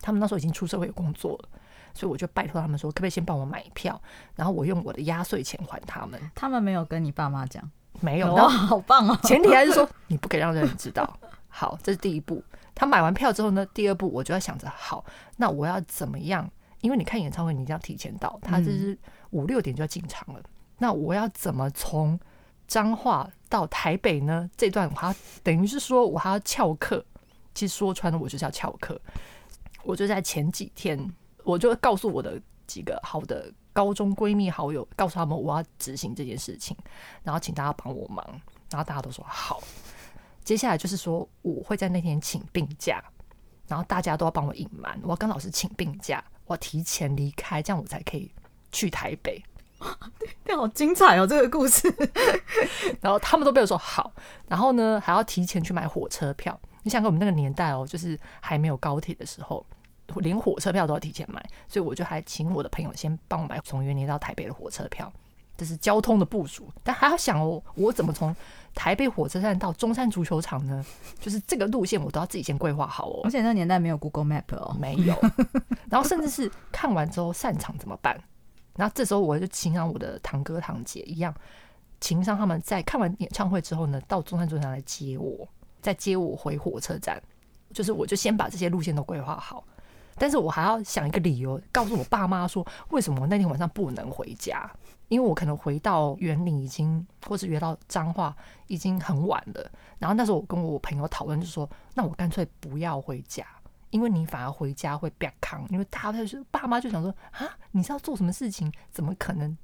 [0.00, 1.48] 他们那时候已经出社会有工作了。
[1.94, 4.00] 所以我就拜托他们说，可不可以先帮我买票，
[4.34, 6.18] 然后我用我的压岁钱还他们。
[6.34, 7.62] 他们没有跟你爸妈讲，
[8.00, 8.32] 没有。
[8.32, 9.18] 哇，好棒哦！
[9.24, 11.18] 前提还是说你不可以让人知道。
[11.48, 12.42] 好，这是第一步。
[12.74, 15.04] 他买完票之后呢，第二步我就要想着，好，
[15.36, 16.50] 那我要怎么样？
[16.80, 20.40] 因为你看演唱会，你一定要提前到，他就是五六点就要进场了。
[20.82, 22.18] 那我要怎么从
[22.66, 24.50] 彰化到台北呢？
[24.56, 25.14] 这段我还要
[25.44, 27.04] 等于是说我还要翘课。
[27.54, 29.00] 其实说穿了，我就是要翘课。
[29.84, 30.98] 我就在前几天。
[31.44, 36.76] 我就告诉我的几个好的高中闺蜜好友，告诉他们我要执行这件事情，
[37.24, 38.24] 然后请大家帮我忙，
[38.70, 39.60] 然后大家都说好。
[40.44, 43.02] 接下来就是说我会在那天请病假，
[43.66, 48.30] 然后大家都要帮我隐瞒，我要跟老师请病假，我要提前离开，这样我才可以
[48.70, 49.42] 去台北。
[50.44, 51.92] 这好精彩哦，这个故事。
[53.00, 54.12] 然后他们都被我说好，
[54.48, 56.58] 然后呢还要提前去买火车票。
[56.82, 59.64] 你想看我们那个年代哦，就是还没有高铁的时候。
[60.16, 65.10] 连火车票都要提前买，所以我就还请我的朋友先帮我买从员林到台北的火车票，
[65.56, 66.68] 这是交通的部署。
[66.82, 68.36] 但还要想哦，我怎么从
[68.74, 70.84] 台北火车站到中山足球场呢？
[71.18, 73.20] 就是这个路线我都要自己先规划好哦。
[73.24, 75.16] 而且那年代没有 Google Map 哦，没有。
[75.88, 78.20] 然后甚至是看完之后散场怎么办？
[78.76, 81.34] 然后这时候我就请上我的堂哥堂姐一样，
[82.00, 85.46] 请上他们在看完演唱会之后呢，到中山足球场来接我，
[85.80, 87.22] 再接我回火车站。
[87.72, 89.64] 就是我就先把这些路线都规划好。
[90.16, 94.70] 但是我还要想一个理由，告诉我爸妈说，为什么我那天晚上不能回家？
[95.08, 99.70] 因为我可能回到园林已经，或是约到彰化已经很晚了。
[99.98, 103.46] 然后那时候我跟我朋友讨论，就说，那我干脆不要回家，
[103.92, 105.64] 因为你反而回家会变康。
[105.70, 108.72] 因为他就是爸妈就想说，啊，你是要做什么事情？
[108.90, 109.56] 怎么可能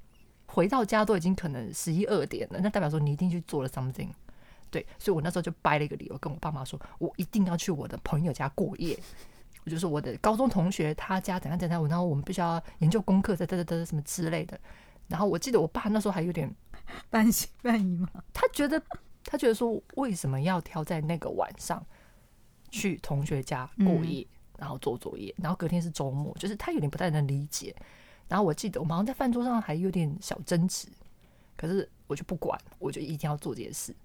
[0.45, 2.59] 回到家都已经可能十一二点了？
[2.61, 4.09] 那代表说你一定去做了 something。
[4.71, 8.97] 对，所以我那时候就掰了一个理由，跟我爸妈说，我一定要去我的朋友家过夜。
[9.65, 14.57] 我就是我的高中同学，他家怎样怎样，然后我们必须要研究功课，嘚嘚嘚什么之类的。
[15.07, 16.49] 然后我记得我爸那时候还有点
[17.09, 18.81] 半信半疑嘛，他觉得
[19.25, 21.83] 他觉得说，为什么要挑在那个晚上
[22.69, 24.25] 去同学家过夜，
[24.57, 27.75] 然后做作业，然后隔天是周末，就是他有点不太能理解。
[28.27, 30.87] 然后我记得我们好像在饭桌上还有点小争执，
[31.57, 33.95] 可是我就不管，我就一定要做这件事。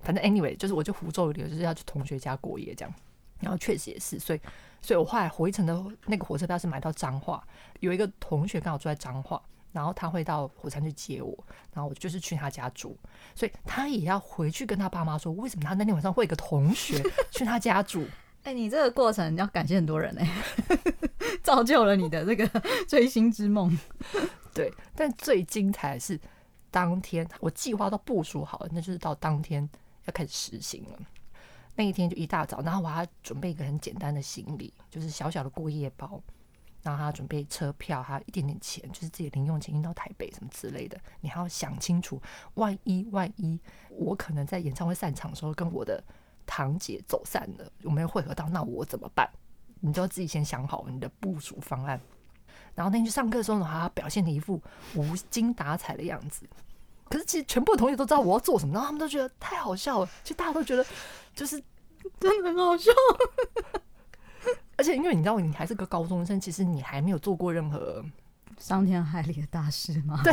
[0.00, 2.94] 反正 anyway，就是我就胡诌一点，就是要去同学家过夜这样。
[3.38, 4.40] 然后确实也是，所以，
[4.82, 7.42] 所以我后来回程的那个火车票是买到彰化，
[7.80, 11.36] 有一个同学刚好住在彰化，然后他会到火车站去接我，
[11.72, 12.96] 然后我就是去他家住，
[13.34, 18.04] 所以他也要回去跟他爸妈说，为什么他那天晚上会有个同学 去他家住？
[18.42, 20.94] 哎、欸，你这个过程要感谢很多人哎、欸，
[21.42, 22.48] 造就了你的这个
[22.88, 23.78] 追星之梦。
[24.54, 26.18] 对，但最精彩的是
[26.70, 29.68] 当天我计划都部署好了，那就是到当天
[30.06, 30.98] 要开始实行了。
[31.76, 36.20] 那一天就一大早，然后我还要准备一个很简单的行李，就是小小的过夜包，
[36.82, 40.98] 然后还要准备车票，还有一点点钱，就是自己零用钱运到台北什么之类的。
[41.20, 42.20] 你还要想清楚，
[42.54, 43.58] 万一万一
[43.90, 46.02] 我可能在演唱会散场的时候跟我的
[46.46, 49.28] 堂姐走散了，有没有会合到，那我怎么办？
[49.80, 52.00] 你就要自己先想好你的部署方案。
[52.74, 54.62] 然后那天去上课的时候呢，还要表现的一副
[54.94, 56.46] 无精打采的样子。
[57.08, 60.08] 可是其实全部的同学都知道我要做什么，然后他们都觉得太好笑了。
[60.22, 60.86] 其实大家都觉得，
[61.34, 61.60] 就是
[62.20, 62.92] 真的很好笑。
[64.80, 68.02] 而且因为你知道，你还是个高中生，其实你还没有做过任何
[68.58, 70.18] 伤天害理的大事吗？
[70.24, 70.32] 对，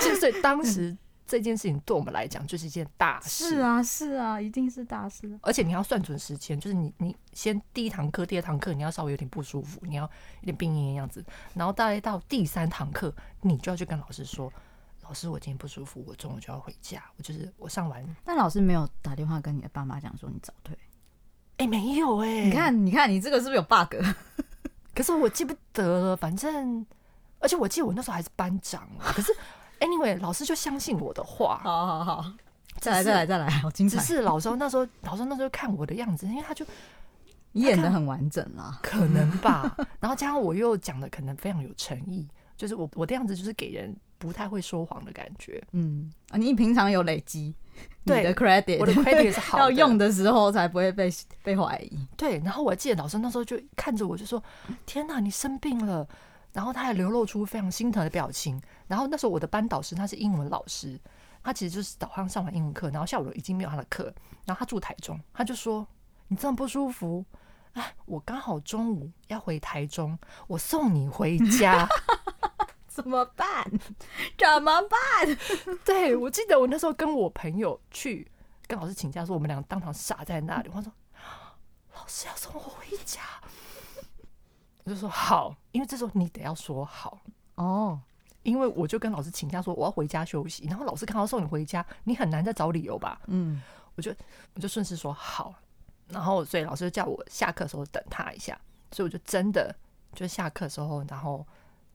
[0.00, 3.50] 其实所以当时这件事情对我们来讲就是一件大事。
[3.50, 5.38] 是啊，是啊，一定是大事。
[5.42, 10.04] 而且你要算准时间，就是你你先第一堂课、第二堂课你要稍微有点不舒服，你要
[10.40, 14.50] 有点病恹恹样子，然后大概到第三堂课，你就要去跟老师说
[15.04, 20.74] ：“老师，我今天不舒服，我中午就要回家。”我就是我上完，但老师没有打电话跟你的爸妈讲说你早退。
[21.62, 23.94] 哎、欸，没有哎、欸，你看，你看，你这个是不是有 bug？
[24.92, 26.84] 可是我记不得了，反正，
[27.38, 28.84] 而且我记得我那时候还是班长。
[28.98, 29.32] 可是
[29.78, 31.60] ，anyway，老师就相信我的话。
[31.62, 32.32] 好好好，
[32.80, 33.96] 再来，再来，再来，好精彩。
[34.00, 36.66] 只是老师那时候，老师那时候看我的样子，因为他就
[37.52, 39.76] 演的很完整啦，可能吧。
[40.00, 45.62] 然后加上我又讲的可能非常有诚意，就是我我的样子就是给人不太会说谎的感觉。
[45.70, 47.54] 嗯啊，你平常有累积。
[48.04, 51.08] 对 你的 credit，我的 credit 是好的，要用的时候才不会被
[51.42, 52.06] 被怀疑。
[52.16, 54.42] 对，然后我记得老师那时候就看着我就说
[54.84, 56.06] ：“天哪，你生病了。”
[56.52, 58.60] 然后他还流露出非常心疼的表情。
[58.86, 60.98] 然后那时候我的班导师他是英文老师，
[61.42, 64.12] 他其实就是早上上完英文课，然后下午已经没有他的课。
[64.44, 65.86] 然后他住台中，他就说
[66.28, 67.24] ：“你这么不舒服，
[67.74, 71.88] 哎，我刚好中午要回台中，我送你回家。”
[72.94, 73.64] 怎么办？
[74.36, 75.38] 怎么办？
[75.82, 78.30] 对，我记得我那时候跟我朋友去
[78.66, 80.70] 跟老师请假，说我们俩当场傻在那里。
[80.74, 80.92] 我说
[81.96, 83.20] ：“老师要送我回家。”
[84.84, 87.18] 我就说：“好，因为这时候你得要说好
[87.54, 87.98] 哦，
[88.42, 90.66] 因为我就跟老师请假说我要回家休息。
[90.66, 93.20] 然后老师刚好送你回家，你很难再找理由吧？
[93.28, 93.62] 嗯，
[93.94, 94.14] 我就
[94.54, 95.54] 我就顺势说好。
[96.08, 99.74] 然后所以老师就叫我下课的时候等他一下，所以我就真的
[100.14, 101.46] 就下课的时候，然后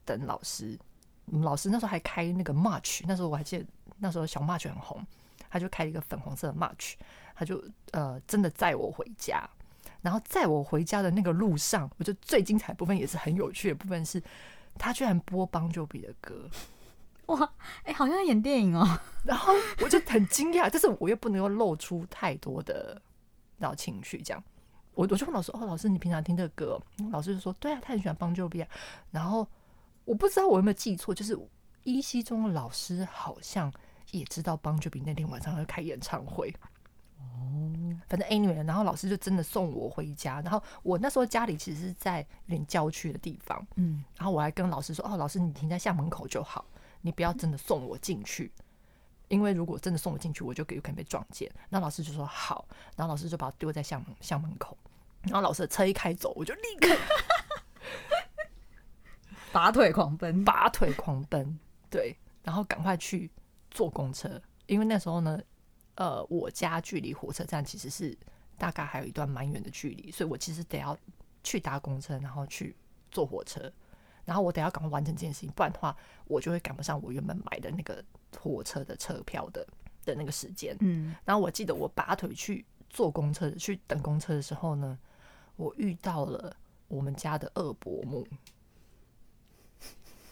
[0.04, 0.80] 等老师。
[1.28, 3.66] 老师那时候还开那个 March，那时候我还记得，
[4.00, 5.06] 那时候小 March 很红，
[5.50, 6.94] 他就开了一个粉红色的 March，
[7.36, 7.62] 他就
[7.92, 9.46] 呃真的载我回家，
[10.02, 14.24] 然后载我回家的那个路上，我觉得最精彩的部分也是很有趣的部分是，
[14.78, 16.50] 他居然播邦乔比的歌，
[17.26, 17.44] 哇，
[17.84, 18.88] 哎、欸，好像演电影哦，
[19.26, 23.02] 然后我就很惊讶，但是我又不能够露出太多的
[23.58, 24.42] 然后情绪，这样，
[24.94, 26.82] 我我就问老师，哦，老师你平常听这个歌？
[27.12, 28.70] 老师就说，对啊，他很喜欢邦乔比啊，
[29.12, 29.46] 然后。
[30.08, 31.38] 我不知道我有没有记错，就是
[31.84, 33.72] 依稀中的老师好像
[34.12, 36.50] 也知道邦就比那天晚上要开演唱会
[37.20, 37.93] 哦。
[38.08, 40.39] 反正 anyway，然后老师就真的送我回家。
[40.39, 44.02] 然后我那时候家里其实是在有点郊区的地方，嗯。
[44.15, 46.63] 然后我还跟老师说：“哦，老师你停在校门口就好，
[47.02, 48.50] 你不要真的送我进去，
[49.28, 52.65] 因为如果真的送我进去，我就有可能被撞见。”那老师就说：“好。”
[52.96, 54.78] 然后老师就把我丢在校门校门口。
[55.24, 56.96] 然后老师的车一开走，我就立刻。
[59.58, 61.58] 拔腿狂奔，拔腿狂奔，
[61.89, 63.28] 对，然后赶快去
[63.72, 65.41] 坐公车，因为那时候呢，
[65.96, 68.15] 呃，我家距离火车站其实是
[68.56, 70.96] 大概还有一段蛮远的距离，所以我其实得要
[71.43, 72.76] 去搭公车，然后去
[73.10, 73.72] 坐火车，
[74.26, 78.04] 然后我得要赶快完成这件事情，不然的话，我就会赶不上我原本买的那个
[78.39, 79.65] 火车的车票的
[80.06, 80.78] 的那个时间。
[80.82, 85.00] 嗯，然后我记得我拔腿去坐公车，去等公车的时候呢，
[85.56, 86.56] 我遇到了
[86.88, 88.28] 我们家的二伯母。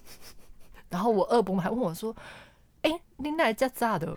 [0.89, 2.15] 然后我二伯母还问我说
[2.83, 4.15] ：“哎、欸，你哪家咋的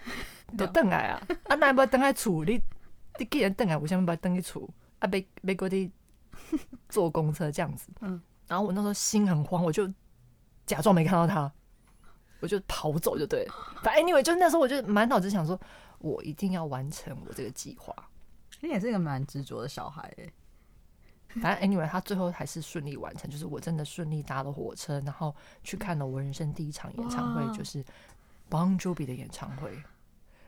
[0.57, 1.23] 都等来啊？
[1.49, 2.63] 啊，那不要等来处理？
[3.19, 4.69] 你既然等来，我想不要等你处
[5.01, 5.07] 啊？
[5.09, 5.91] 别别过去
[6.89, 7.89] 坐公车这样子。
[8.01, 9.93] 嗯，然后我那时候心很慌，我就
[10.67, 11.51] 假装没看到他，
[12.41, 13.55] 我就跑走就对了。
[13.83, 15.59] 反正 anyway，就是那时候我就满脑子想说，
[15.99, 17.95] 我一定要完成我这个计划。
[18.61, 20.33] 你也是一个蛮执着的小孩哎。”
[21.41, 27.85] 反正 anyway，他最后还是顺利完成，就是我真的顺利搭了火车，然后去看了我人生第一场演唱会，就是
[28.51, 29.71] Bon Jovi 的演唱会。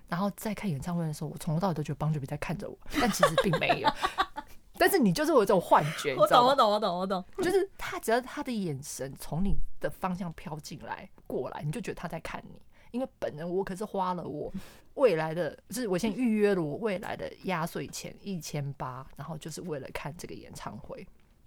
[0.08, 3.88] 然后在看演唱会的时候，我从头到尾都觉得 Bon Jovi 在看着我，但其实并没有。
[4.76, 7.22] 但是你就是我有这种幻觉，我懂，我懂，我懂，我懂。
[7.38, 12.60] 就是他只要他的眼神从你的方向飘进来过来，你就觉得他在看你。
[12.90, 14.52] 因为本人我可是花了我
[14.94, 21.06] 未来的，就是我先预约了我未来的压岁钱一千八，然后就是为了看这个演唱会，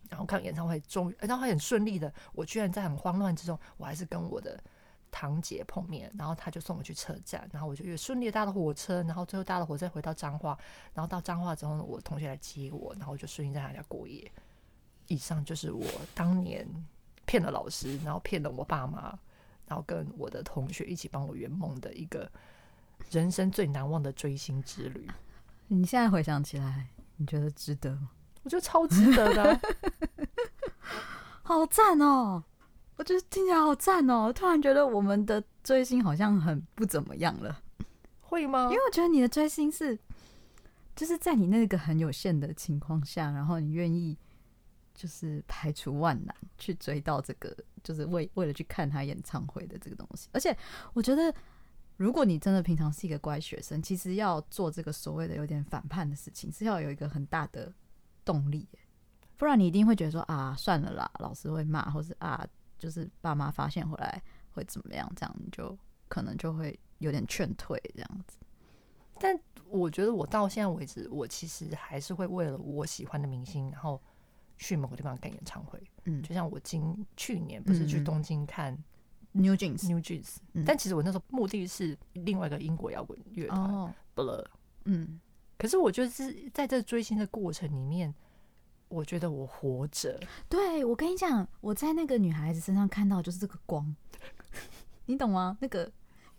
[0.09, 4.61] 然后看演唱会终于，然后很顺利的，我居然在很慌乱之中，我还是跟我的
[5.11, 10.57] 堂姐碰面，然后他就送我去车站，然后我就也顺利的搭了火车，然后最后搭了火车回到彰化，
[10.93, 14.31] 然后到彰化之后呢，我同学来接我，然后我就顺利在他家过夜。
[15.07, 16.65] 以上就是我当年
[17.25, 19.19] 骗了老师，然后骗了我爸妈。
[19.73, 22.31] 然后跟我的同学一起帮我圆梦的一个
[23.09, 25.09] 人生最难忘的追星之旅。
[25.67, 28.11] 你现在回想起来，你觉得值得吗？
[28.43, 29.59] 我觉得超值得的，
[31.41, 32.43] 好赞哦！
[32.97, 34.31] 我觉得听起来好赞哦！
[34.31, 37.59] 突然觉得我们的追星好像很不怎么样了，
[38.21, 38.65] 会吗？
[38.65, 39.97] 因为我觉得你的追星是
[40.95, 44.15] 就是在你那个很有限的情况下，然后你愿意
[44.93, 50.29] 就是排除万难去追到这个，就是为为了去看他演唱会的这个东西。
[50.33, 50.55] 而且
[50.93, 51.33] 我觉得，
[51.97, 57.73] 如果你真的平常是一个乖学生，其实要做这个所谓的有点反叛的事情，是要有一个很大的
[58.23, 58.67] 动力，
[59.37, 65.77] 不然你一定会觉得说啊，算了啦，老师会骂，或是啊，就是爸妈发现回来会怎么样，这样你就
[66.07, 68.37] 可能就会有点劝退这样子。
[69.19, 74.01] 但我觉得我到现在为止，我其实还是会为了我喜欢的明星，然后
[74.57, 75.81] 去某个地方看演唱会。
[76.05, 78.77] 嗯，就像我今去年不是去东京看
[79.31, 84.45] New Jeans New Jeans，但其实我那时候目的是另外一个英国摇滚乐团 Blur。
[84.85, 85.19] 嗯，
[85.57, 88.13] 可是我觉得是在这追星的过程里面，
[88.89, 90.19] 我觉得我活着。
[90.49, 93.95] 对，我跟你讲，我在那个女孩子身上看到就是这个光，
[95.05, 95.57] 你懂吗？
[95.61, 95.91] 那个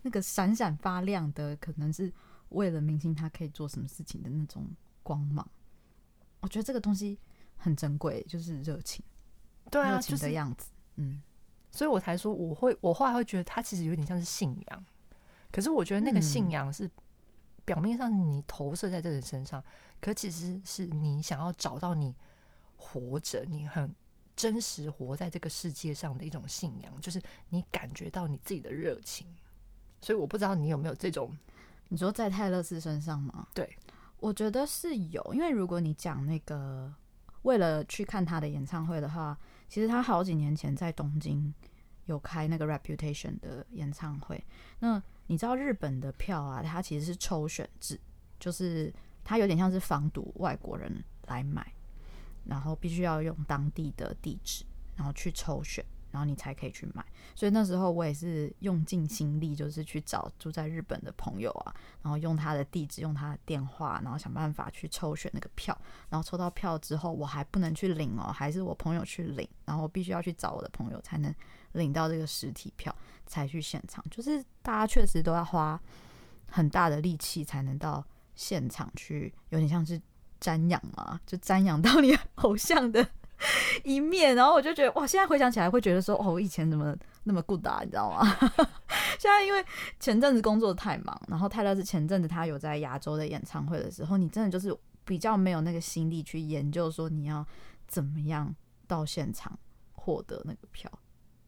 [0.03, 2.13] 那个闪闪发亮的，可能是。
[2.51, 4.65] 为了明星，他可以做什么事情的那种
[5.03, 5.45] 光芒，
[6.39, 7.19] 我觉得这个东西
[7.57, 9.05] 很珍贵，就是热情，
[9.71, 11.23] 对啊，热情的样子，嗯，
[11.71, 14.85] 所以我才说我会，我后来会觉得他其实有点像是信仰，
[15.51, 16.91] 可是我觉得那个信仰是
[17.65, 19.63] 表面上你投射在这人身上，
[20.01, 22.15] 可其实是你想要找到你
[22.77, 23.95] 活着，你很
[24.37, 29.27] 真实活在这个世界上的一种信仰，就是你感觉到你自己的热情，
[30.01, 31.35] 所以我不知道你有没有这种。
[31.89, 33.47] 你说在泰勒斯身上吗？
[33.55, 33.79] 对，
[34.19, 36.93] 我觉得是有，因为如果你讲那个
[37.45, 41.55] 为了去看他的演唱会的话，其实他好几年前在东京
[42.07, 44.45] 有开那个 Reputation 的演唱会。
[44.81, 47.99] 那你知道日本的票啊，它其实是抽选制，
[48.39, 51.67] 就是它有点像是防堵外国人来买，
[52.45, 54.65] 然后必须要用当地的地址，
[54.97, 55.85] 然后去抽选。
[56.15, 65.77] 然后你才可以去买，所以那时候我也是用尽心力，就是去找住在日本的朋友啊，然后用他的地址，用他的电话，然后想办法去抽选那个票。
[66.09, 71.35] 然后抽到票之后，我还不能去领哦，还是我朋友去领，然后我必须要去找我的朋友才能
[71.73, 72.95] 领到这个实体票，
[73.27, 74.05] 才去现场。
[74.09, 75.81] 就是大家确实都要花
[76.49, 80.01] 很大的力气才能到现场去，有点像是
[80.41, 83.05] 瞻仰嘛，就瞻仰到你 偶像的。
[83.85, 88.25] 一面，然后我就觉得哇，现在回想起来会觉得说，哦，我以前怎么那么孤单，你知道吗？
[89.19, 89.65] 现在因为
[90.01, 97.47] 前阵子工作太忙，然后泰勒是前阵子他有在亚洲的演唱会的时候，你真的就是比较没有那个心力去研究说你要
[97.87, 98.55] 怎么样
[98.87, 99.59] 到现场
[99.93, 100.91] 获得那个票。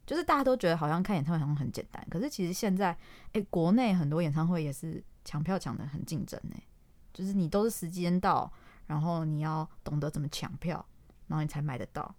[0.07, 2.97] 就是大家都觉得好像看演唱会好像很简单，可是其实现在，
[3.33, 6.55] 哎，国内很多演唱会也是抢票抢得很竞争呢。
[7.13, 8.49] 就是你都是时间到，
[8.87, 10.87] 然后你要懂得怎么抢票。
[11.27, 12.15] 然后你才买得到，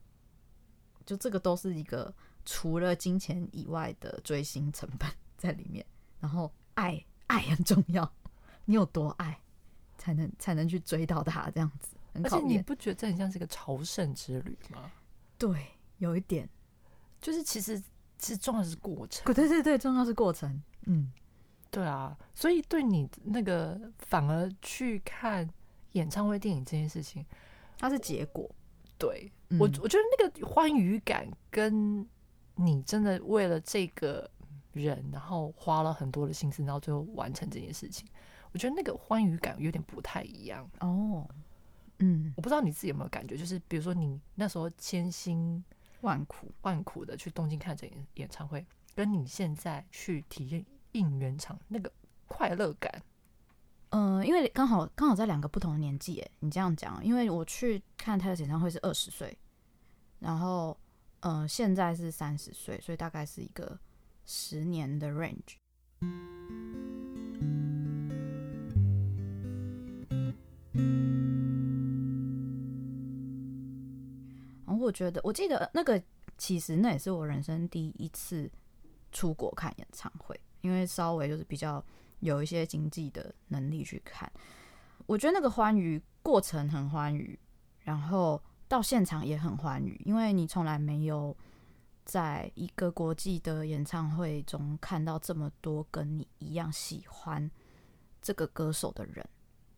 [1.06, 2.14] 就这个都是一个
[2.46, 5.86] 除了金钱以外的追星成本 在里面。
[6.20, 8.12] 然后爱爱很重要，
[8.66, 9.40] 你有多爱，
[9.98, 11.96] 才能才能去追到他这样子。
[12.14, 14.92] 而且你不觉得这很像是一个朝圣之旅吗？
[15.38, 15.68] 对，
[16.00, 16.50] 有一点，
[17.22, 17.80] 就是其实
[18.18, 19.32] 其实重要的是过程。
[19.32, 20.60] 对对对，重要是过程。
[20.88, 21.12] 嗯，
[21.70, 25.48] 对啊，所以对你那个反而去看
[25.92, 27.24] 演唱会电影这件事情，
[27.78, 28.50] 它是结果。
[28.98, 32.06] 对我，我觉得那个欢愉感跟
[32.56, 34.30] 你真的为了这个
[34.74, 38.08] 人，然后花了很多的心思，然后最后完成这件事情，
[38.52, 41.28] 我觉得那个欢愉感有点不太一样哦。
[42.00, 45.64] 嗯，我不知道你自己有没有感觉，就是比如说你那时候千辛
[46.02, 51.92] 万苦万苦的去东京看这演演唱会，跟你现在去体验应援场那个
[52.28, 53.02] 快乐感。
[53.92, 59.38] 嗯，因为刚好刚好在两个不同的年纪，哎，你这样讲，因为我去看他的演唱会是二十岁，
[60.20, 60.78] 然后
[61.22, 63.80] 嗯，现在是三十岁，所以大概是一个
[64.26, 65.56] 十年的 range。
[74.66, 76.04] 然后我觉得，我记得那个
[76.38, 78.52] 其实那也是我人生第一次
[79.14, 81.82] 出国看演唱会，因为稍微就是比较。
[82.20, 84.32] 有一些经济的能力去看，
[85.06, 87.38] 我觉得那个欢愉过程很欢愉，
[87.82, 91.36] 然后到现场也很欢愉，因为你从来没有
[92.04, 97.50] 在一个国际的演唱会中看到这么多跟你一样喜欢
[98.22, 99.24] 这个歌手的人，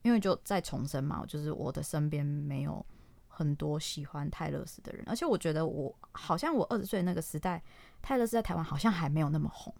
[0.04, 2.84] 因为就在重生嘛，就是我的身边没有
[3.28, 7.62] 很多喜欢泰勒斯的人，而且我觉得我好像我二十岁那个时代，
[8.02, 9.76] 泰勒斯在台湾好像还没有那么红，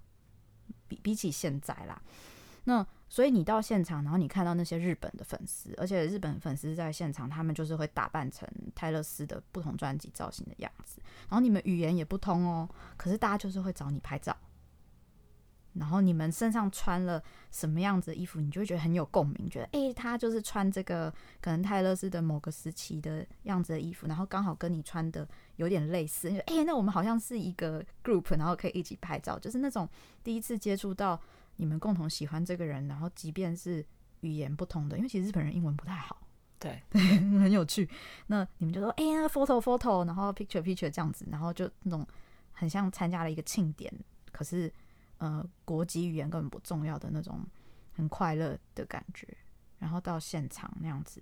[0.88, 2.02] 比比起现在啦。
[2.70, 11.02] 那所以你到现场，然后你看到那些日本的粉丝，而且日本粉丝在现场，他们就是会打扮成泰勒斯的不同专辑造型的样子。
[11.28, 14.38] 然后你们语言也不通哦，可是大家就是会找你拍照。
[15.74, 21.12] 然后你们身上穿了什么样子的衣服，你就会觉得很有共鸣，觉得诶，他就是穿这个
[21.42, 29.90] 可能泰勒斯的某个时期的样子的衣服，然后刚好跟你穿的有点类似，诶，那我们好像是一个 group，然后可以一起拍照，就是那种
[30.24, 31.20] 第一次接触到
[31.60, 33.86] 你们共同喜欢这个人，然后即便是
[34.22, 36.26] 语言不同的，因为其实日本人英文不太好，
[36.58, 37.02] 对对，
[37.40, 37.88] 很有趣。
[38.28, 42.08] 那你们就说诶，那个 photo photo，然后 picture picture 这样子，然后就那种
[42.52, 43.94] 很像参加了一个庆典，
[44.32, 44.74] 可是。
[45.22, 47.46] 呃，国籍语言根本不重要的那种
[47.92, 49.28] 很快乐的感觉，
[49.78, 51.22] 然后到现场那样子，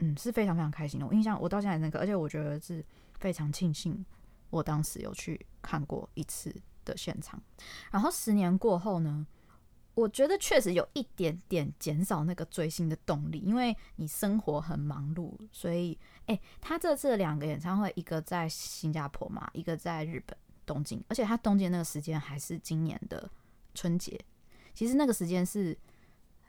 [0.00, 1.06] 嗯，是非常非常开心的。
[1.06, 2.84] 我印象我到现在那个，而且我觉得是
[3.20, 4.04] 非常庆幸
[4.50, 6.52] 我当时有去看过一次
[6.88, 7.40] 的现场。
[7.90, 9.26] 然后十年过后呢，
[9.94, 20.36] 我觉得确实有一点点减少那个追星的动力，因为你生活很忙碌，所以，哎、欸，他这次两个演唱会，一个在新加坡嘛，一个在日本。
[20.68, 23.26] 东京，而且他东京那个时间还是今年的
[23.74, 24.20] 春节。
[24.74, 25.74] 其实那个时间是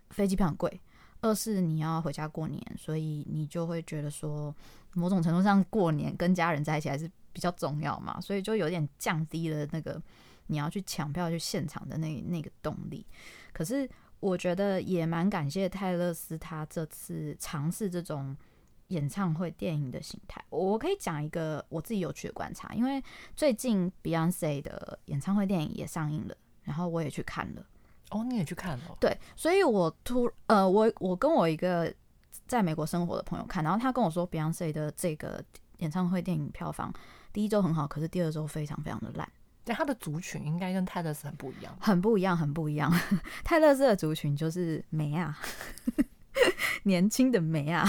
[0.09, 0.81] 飞机票很贵，
[1.21, 4.53] 二是你要回家过年，所以你就会觉得说，
[4.93, 10.03] 某种程度上过年跟家人在一起还是比较重要嘛，所以就有点降低了那个
[10.49, 13.05] 你要去抢票去现场的那那个动力。
[13.53, 13.89] 可是
[14.19, 18.35] 我觉得也蛮感谢泰勒斯他这次尝试这种。
[18.89, 22.99] 演唱会电影的形态，我可以讲一个我自己有趣的观察，因为
[23.35, 27.63] 最近 Beyonce 的演唱会电影也上映了，然后我也去看了。
[28.09, 28.97] 哦，你也去看了？
[28.99, 31.93] 对，所以我突呃，我我跟我一个
[32.47, 35.39] 在美国生活的朋友看，然后他跟我说 Beyonce 的这个
[35.77, 36.91] 演唱会电影票房
[37.31, 39.31] 第一周很好，可是第二周非常非常的烂。
[39.69, 42.91] 但他的族群应该跟泰勒斯很不一样，很不一样，很不一样。
[43.45, 45.37] 泰勒斯的族群就是美啊，
[46.81, 47.85] 年轻的美啊。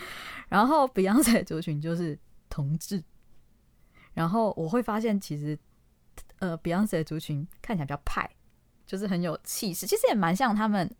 [0.50, 2.18] 然后 Beyonce 的族群就是
[2.50, 3.02] 同志，
[4.12, 5.58] 然后我会发现其实，
[6.40, 8.28] 呃，Beyonce 的族群看起来比较派，
[8.84, 10.94] 就是很有气势，其实也蛮像他们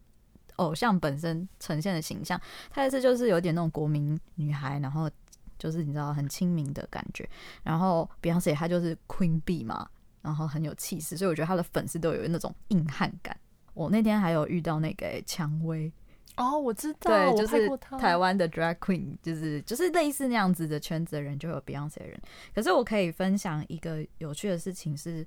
[0.56, 2.40] 偶像本身呈现的形象。
[2.70, 5.10] 泰勒斯就是有点那种国民女孩，然后
[5.58, 7.28] 就是你知道很亲民的感觉。
[7.62, 9.86] 然后 Beyonce 她就是 Queen B 嘛，
[10.22, 13.36] 然后很有气势，所以我觉得他的粉丝都有那种硬汉感。
[13.74, 15.92] 我那天还有遇到那个蔷薇。
[16.36, 17.68] 哦，我知道，对，就是
[17.98, 22.18] 台湾的 drag queen，就是就是类似那样子的圈子的人，就有 Beyonce 的人。
[22.54, 25.26] 可是我可以分享一个有趣的事情是，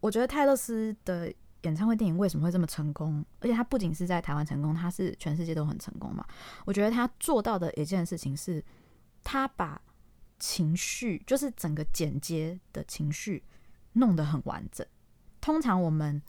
[0.00, 1.30] 我觉得泰勒斯的
[1.64, 3.22] 演唱会电影为什么会这么成功？
[3.40, 6.26] 而且他不仅是在台湾成功，他是全世界都很成功嘛。
[6.64, 8.64] 我觉得他做到的一件事情是，
[9.22, 9.78] 他把
[10.38, 13.44] 情绪，就是整个剪接的情绪
[13.92, 14.86] 弄得很完整。
[15.40, 16.22] 通常我们。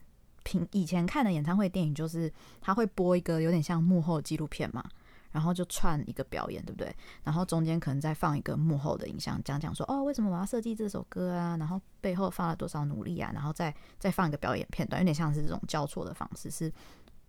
[0.45, 4.83] 平以前看的演唱会电影，就是他会播一个有点像幕后纪录片嘛，
[5.31, 6.93] 然后就串一个表演，对不对？
[7.23, 11.55] 然后中间可能再放一个幕后的影像，讲讲说哦，为什么我要设计这首歌啊？
[11.55, 13.31] 然后背后放了多少努力啊？
[13.33, 16.69] 然后再再放一个表演片段，有点像是这种交错的方式，是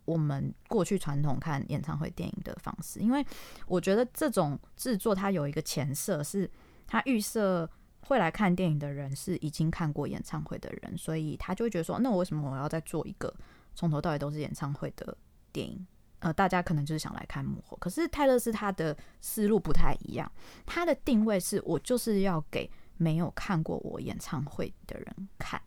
[0.05, 2.99] 我们过去传统看演唱会电影的方式。
[2.99, 3.25] 因为
[3.69, 6.51] 我觉得这种制作它有一个前设，是
[6.85, 7.71] 它预设。
[8.07, 13.35] 会来看电影的人是已经看过演唱会的人，所以他就会觉得说，那我为什么我要再做一个
[13.75, 15.17] 从头到尾都是演唱会的
[15.53, 15.87] 电影？
[16.21, 17.77] 呃，大家可能就是想来看幕后。
[17.79, 20.31] 可是泰勒丝他的思路不太一样，
[20.65, 25.61] 他的定位是我就是要给没有看过我演唱会的人看。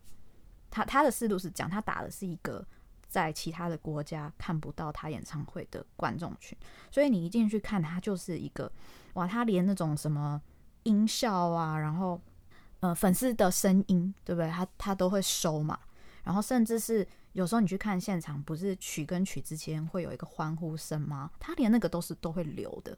[0.70, 2.66] 他他的思路是讲，他打的是一个
[3.08, 6.56] 在其他的国家看不到他演唱会的观众群，
[6.90, 8.70] 所以你一进去看，他就是一个
[9.14, 10.40] 哇，他连那种什么
[10.84, 12.20] 音效啊，然后。
[12.80, 14.48] 呃，粉丝的声音，对不对？
[14.50, 15.78] 他他都会收嘛。
[16.22, 21.30] 然后甚至是有时候你去看现场，不是曲跟曲之间会有一个欢呼声吗？
[21.40, 22.96] 他连那个都是都会留的，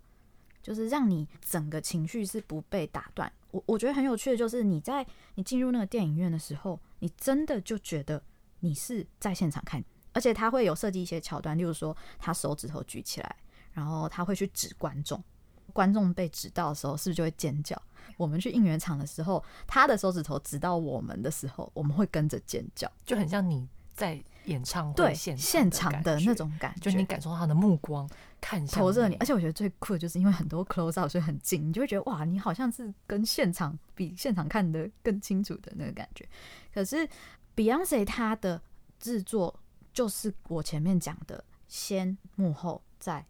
[0.62, 3.32] 就是让你整个情绪是不被打断。
[3.52, 5.06] 我我觉得很有趣的就是你在
[5.36, 8.22] 你进入那个电影院的时候，你真的就觉得
[8.60, 13.36] 你是在现场看，而且他会有设计一些桥段，例如说他手指头举起来，
[13.72, 15.22] 然后他会去指观众。
[15.70, 17.80] 观众被指到的时候，是不是就会尖叫？
[18.16, 28.08] 我们去应援场的时候，他的手指头指到我们的时候，我们会跟着尖叫，就很像你在演唱会现场现场的那种感觉，就是你感受到他的目光
[28.40, 29.14] 看投射你。
[29.16, 36.28] 而且我觉得最酷的就是因为很多 close up，所以很近，你就会觉得哇，你好像是跟现场比现场看的更清楚的那个感觉。
[36.74, 37.08] 可是
[37.56, 38.60] Beyonce 他的
[38.98, 39.58] 制作
[39.92, 43.24] 就是我前面讲的，先幕后再。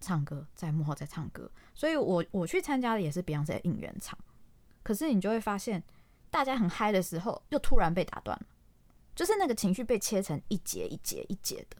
[0.00, 4.18] 唱歌在幕后再唱歌，所以我我去参加的也是 Beyonce 的应援场，
[4.82, 5.80] 可是你就会发现，
[6.28, 8.46] 大家很嗨的时候，又突然被打断了，
[9.14, 11.76] 就是那个情绪被切成一节一节一节的。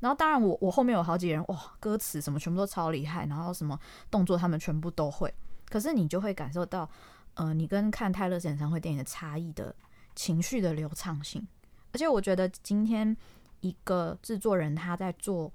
[0.00, 3.78] 然后当然我我后面有好几个人哇，歌词什么全部都超厉害，然后什么
[4.10, 5.30] 动作他们全部都会，
[5.68, 6.88] 可是你就会感受到，
[7.34, 9.76] 呃，你跟看泰勒演唱会电影的差异的
[10.14, 11.46] 情绪的流畅性。
[11.92, 13.14] 而且我觉得今天
[13.60, 15.52] 一个制作人他在做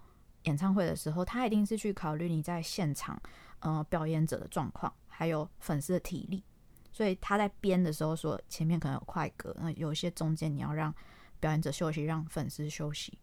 [0.50, 3.22] 演唱会的时候，他一定是去考虑你在现场，
[3.60, 6.44] 呃，表演者的状况，还有粉丝的体力。
[6.92, 10.94] 所以他在编的时候说，前面可能有快歌，那有些中间你要让
[11.40, 13.18] 表演者休息，让粉丝休息，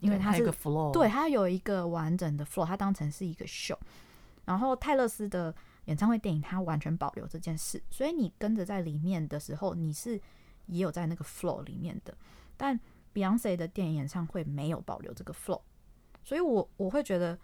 [0.00, 3.78] 因为他是个 flow，对，他有一个完整的 flow，他当成是一个 show。
[4.44, 5.54] 然后泰勒斯的
[5.86, 10.20] 演唱会电影，他完全保留这件事，所以你跟着在里面的时候，你是
[10.66, 12.14] 也有在那个 flow 里面的。
[12.56, 12.78] 但
[13.14, 15.62] Beyonce 的电影演唱会没有保留这个 flow，
[16.22, 17.38] 所以我我会觉得。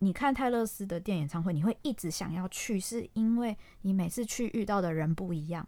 [0.00, 5.66] 你看泰勒斯的电演唱会，你会一直想要去，是因为你每次去遇到的人不一样。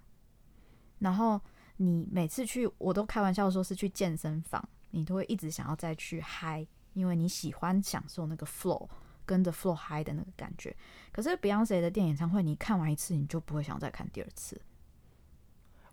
[0.98, 1.40] 然后
[1.78, 8.86] 你每次去，我都开玩笑说是去健身房，你都会一直想要再去嗨，因为你喜欢享受那个 flow，
[9.24, 10.76] 跟着 flow 嗨的那个感觉。
[11.12, 14.60] 可是 Beyonce 的电影演唱会，你看完一次，你就不会想再看第二次。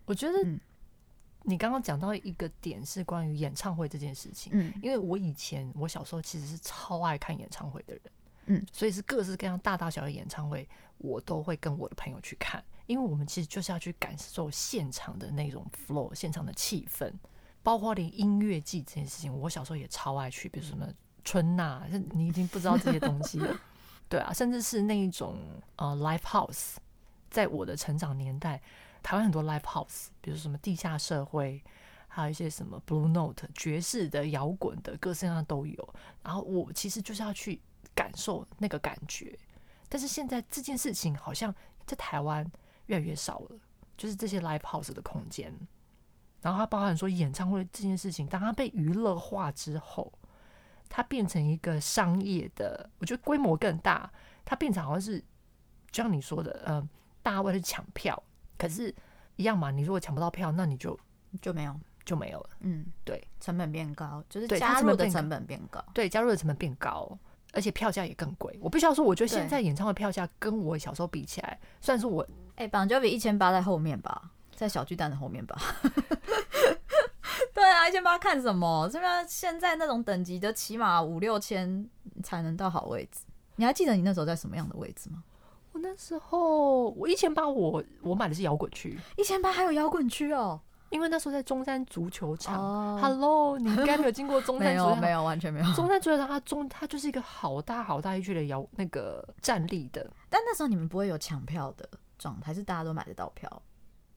[0.05, 0.43] 我觉得
[1.43, 8.01] 你刚刚讲到一个点是关于演唱会这件事情，嗯，因为我以前我小时候其实是超爱看演唱会的人。
[8.45, 10.67] 嗯，所以是各式各样大大小小的演唱会，
[10.97, 17.09] 我都会跟我的朋友去看，因为我们其实就是要去感受现场的那种 flow，现场的气氛，
[17.61, 20.85] 包括连音乐季这件事情，我小时候也超爱去，比如什么
[21.23, 23.57] 春呐，你已经不知道这些东西了，
[24.09, 25.37] 对啊，甚至是那一种
[25.77, 26.75] 呃 live house，
[27.29, 28.61] 在我的成长年代，
[29.03, 31.63] 台湾很多 live house，比如什么地下社会，
[32.07, 35.93] 还有一些什么 Blue Note 爵士的、摇滚的，各式各样都有，
[36.23, 37.61] 然后我其实就是要去。
[37.95, 39.37] 感受那个感觉，
[39.87, 41.53] 但是现在这件事情好像
[41.85, 42.43] 在台湾
[42.87, 43.59] 越来越少了，
[43.95, 45.53] 就是这些 live house 的空间，
[46.41, 50.11] 然后它包含说演唱会这件事情，当它被娱乐化之后，
[50.89, 54.11] 它变成一个商业的，我觉得规模更大，
[54.43, 55.19] 它变成好像是
[55.91, 56.89] 就像你说的，嗯、
[57.21, 58.23] 大家为了抢票，
[58.64, 58.93] 可是，
[59.36, 60.97] 一样嘛，你如果抢不到票，那你就
[61.41, 67.18] 就没有就没有了，嗯，对，成本变高，就是加入的成本变高，对，加入的成本变高。
[67.55, 68.57] 而且票价也更贵。
[68.59, 75.55] 我必须要说，我觉得现在演唱会票价跟我小时候比起来，算是我哎，Bon Jovi 一千八在后面吧，在小巨蛋的后面吧。
[77.53, 78.89] 对啊，一千八看什么？
[78.91, 81.88] 这边现在那种等级的，起码五六千
[82.24, 83.22] 才能到好位置。
[83.57, 85.24] 你还记得你那时候在什么样的位置吗？
[85.74, 90.61] 我那时候我一千八，我我买的是摇滚区，一千八还有摇滚区哦。
[90.91, 92.93] 因为那时候在中山足球场。
[92.93, 93.01] Oh.
[93.01, 95.01] Hello，你应该没有经过中山足球场。
[95.01, 95.65] 没有，没有，完全没有。
[95.74, 100.07] 中山足球场它中它就是一个好大好大一区的摇那个站立的。
[100.30, 103.49] 但那时候你们不会有抢票的状态，是大家都买得到票？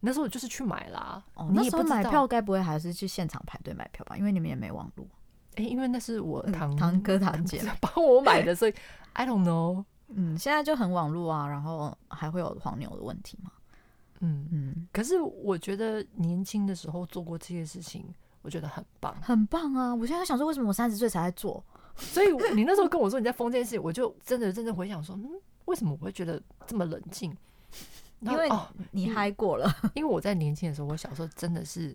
[0.01, 1.25] 那时候我就是去买啦。
[1.33, 4.15] 哦，那时候买票该不会还是去现场排队买票吧？
[4.19, 5.07] 因为你们也没网络。
[5.55, 8.75] 哎、欸，因为那是我堂、嗯、堂哥堂姐 帮我买的，所以
[9.15, 9.83] I don't know。
[10.09, 13.51] 嗯，现在就很网络啊，然后还会有黄牛的问题吗？
[14.21, 18.05] 嗯嗯，可是我觉得年轻的时候做过这些事情，
[18.43, 19.95] 我觉得很棒，很棒啊！
[19.95, 21.63] 我现在想说，为什么我三十岁才在做？
[21.97, 25.31] 所以你那时候跟我说你在疯这件事情，我就真的真的回想说，嗯，
[25.67, 27.37] 为什么我会觉得这么冷静？
[28.21, 28.49] 因为
[28.91, 31.95] 你嗨过了，因为我在年轻的时候，我小时候真的是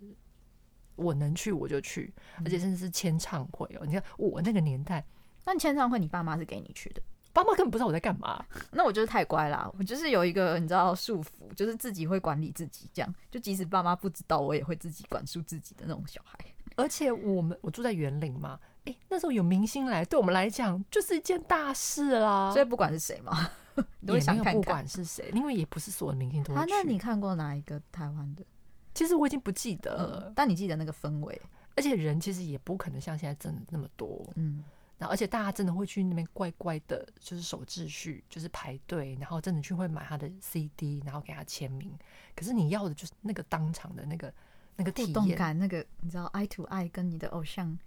[0.94, 3.84] 我能去我就去，而且甚至是签唱会哦。
[3.84, 5.04] 你看我那个年代，
[5.44, 7.02] 那你签唱会，你爸妈是给你去的？
[7.32, 9.70] 爸妈根本不知道我在干嘛， 那我就是太乖啦。
[9.78, 16.38] 我就是有一个你知道束缚，就是自己会管理自己，这样就即使爸妈不知道，我也会自己管束自己的那种小孩。
[16.76, 22.50] 而且我们我住在园林嘛，哎、欸，那时候有明星来，对我们来讲就是一件大事啦。
[22.50, 23.50] 所以不管是谁嘛，
[24.06, 26.72] 都会想看看，不管是谁，因为也不是所有明星都会去。
[26.72, 28.42] 啊，那你看过哪一个台湾的？
[28.94, 31.40] 其实我已经不记得了，嗯，但你记得那个氛围，
[31.76, 34.62] 而且人其实也不可能像现在真的那么多，嗯。
[35.08, 41.96] 而且大家真的会去那边乖乖的，就是守秩序，就是排队，然后真的去会买他的 CD，然后给他签名。
[42.34, 44.32] 可是你要的就是那个当场的那个
[44.76, 47.78] 那个体验互动感，那个你知道，eye to eye 跟你的偶像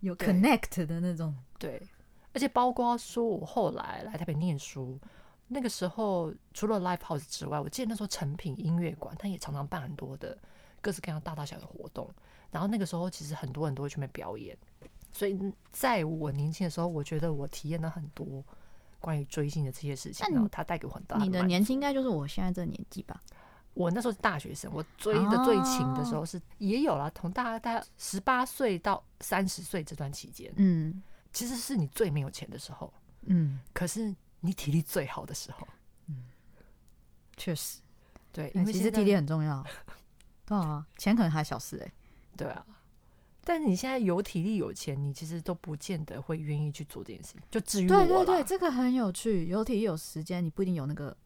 [0.00, 1.36] 有 connect 的那种。
[1.58, 1.82] 对，
[2.32, 4.98] 而且包括说我后来来台北念书，
[5.48, 10.38] 那个时候除了 live house 之外，我记得那时候成品音乐馆，他也常常办很多的
[10.80, 12.08] 各式各样大大小小的活动。
[12.50, 14.56] 然后那个时候其实很多人都会去那边表演。
[15.12, 15.38] 所以，
[15.70, 18.44] 在我年轻的时候，我觉得我体验了很多
[18.98, 21.24] 关于追星的这些事情，然后它带给我很大的。
[21.24, 23.20] 你的年轻应该就是我现在这个年纪吧？
[23.74, 31.02] 我那时候是大学生，我追的最勤的时候是也有了，从大概大概十八岁到三十岁这段期间，嗯，
[31.32, 32.92] 其实是你最没有钱的时候，
[33.22, 35.66] 嗯，可是你体力最好的时候，
[36.06, 36.24] 嗯，
[37.36, 37.80] 确实，
[38.30, 39.64] 对，因为其实体力很重要，
[40.44, 41.92] 对啊，钱可能还小事哎、欸，
[42.36, 42.66] 对啊。
[43.44, 47.40] 但是你现在有体力有钱，你其实都不见得会愿意去做这件事情。
[47.50, 49.46] 就至于我，对对对，这个很有趣。
[49.46, 51.16] 有体力有时间，你不一定有那个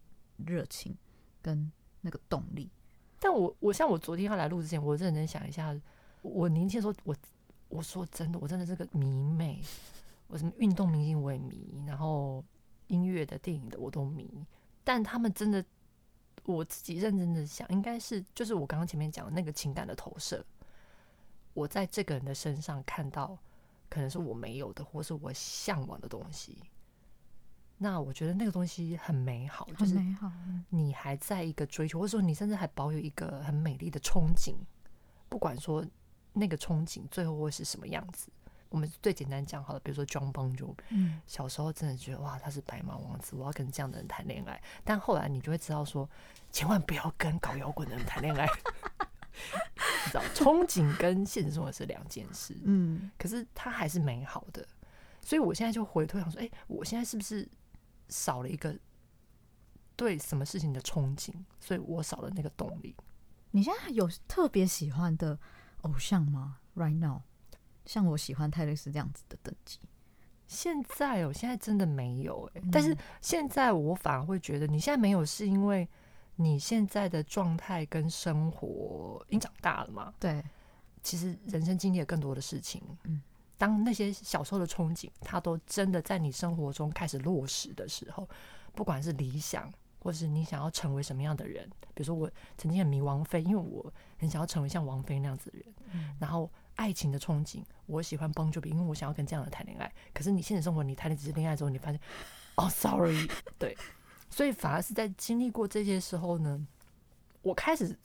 [0.47, 0.97] 热情
[1.43, 2.71] 跟那个动力。
[3.19, 5.79] 但我我像我昨天要来录之前，我认真想一下，
[6.23, 7.17] 我年轻的时候，我
[7.69, 9.61] 我说真的，我真的是个迷妹，
[10.29, 12.43] 我什么运动明星我也迷，然后
[12.87, 14.29] 音乐的、电影的我都迷。
[14.85, 15.65] 但他们真的，
[16.45, 20.45] 我自己认真的想，应该是就是我刚刚前面讲的那个情感的投射，
[21.57, 23.39] 我在这个人的身上看到，
[23.89, 26.59] 可能是我没有的，或是我向往的东西。
[27.79, 30.31] 那我觉得那个东西很美好，就是美好。
[30.69, 34.55] 你还在一个追求，或者说你甚至还保有一个很美丽的憧憬，
[35.31, 35.83] 不管说
[36.35, 38.29] 那个憧憬最后会是什么样子。
[38.69, 44.61] 我们最简单讲好了，比如说 Jon Bon Jovi，嗯，小时候真的觉得哇，他是白马王子，我要跟这样的人谈恋爱。
[44.85, 46.07] 但后来你就会知道说，
[46.51, 48.47] 千万不要跟搞摇滚的人谈恋爱。
[49.75, 52.57] 你知道，憧憬跟现实生活是两件事。
[52.65, 54.67] 嗯，可是它还是美好的。
[55.21, 57.49] 所以我现在就回头想说，哎，我现在是不是？
[58.09, 58.79] 少了一个
[59.97, 62.95] 对什么事情的憧憬，所以我少了那个动力。
[63.51, 65.37] 你现在有特别喜欢的
[65.81, 67.23] 偶像吗？Right now，
[67.85, 69.81] 像我喜欢泰勒斯这样子的等级。
[70.47, 72.69] 现在哦，现在真的没有哎、欸。
[72.71, 75.89] 但是现在我反而会觉得，你现在没有是因为
[76.37, 80.15] 你现在的状态跟生活，已经长大了嘛？
[80.21, 80.43] 对，
[81.03, 82.83] 其实人生经历了更多的事情。
[83.05, 83.21] 嗯。
[83.59, 88.29] 当那些小时候的憧憬，它都真的在你生活中开始落实的时候，
[88.75, 95.75] 不管是理想，或是你想要成为什么样的人，比如说我曾经很迷王菲，因为我很想要成为像王菲那样子的人。
[95.93, 99.91] 嗯、然后爱情的憧憬，我喜欢 Bon Jovi，因为我想要跟这样的谈恋爱。
[100.13, 101.99] 可是你现实生活你谈了几次恋爱之后，你发现，
[102.57, 103.27] 哦，sorry，
[103.59, 103.75] 对，
[104.31, 106.67] 所以反而是在经历过这些时候呢，
[107.43, 107.97] 我开始。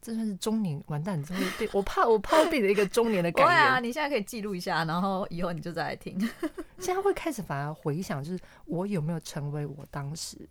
[0.00, 3.52] 这算是中年完蛋，真的被我怕，我怕我变成一个中年的感觉。
[3.52, 6.16] 对啊，你现在可以记录一下，然后以后你就再来听。
[6.78, 10.48] 现在会开始反而回想，就是我有没有成为我当时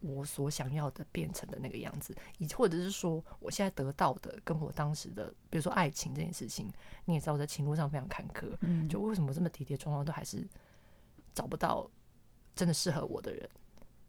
[0.00, 6.70] 我所想要的变成的那个样子，以或者是说我现在得到的跟我当时的，比如说爱情这件事情，
[7.06, 10.46] 你也知道我在情路上非常坎坷，嗯，就为什么这么跌跌撞撞都还是
[11.34, 11.90] 找不到
[12.54, 13.48] 真的适合我的人。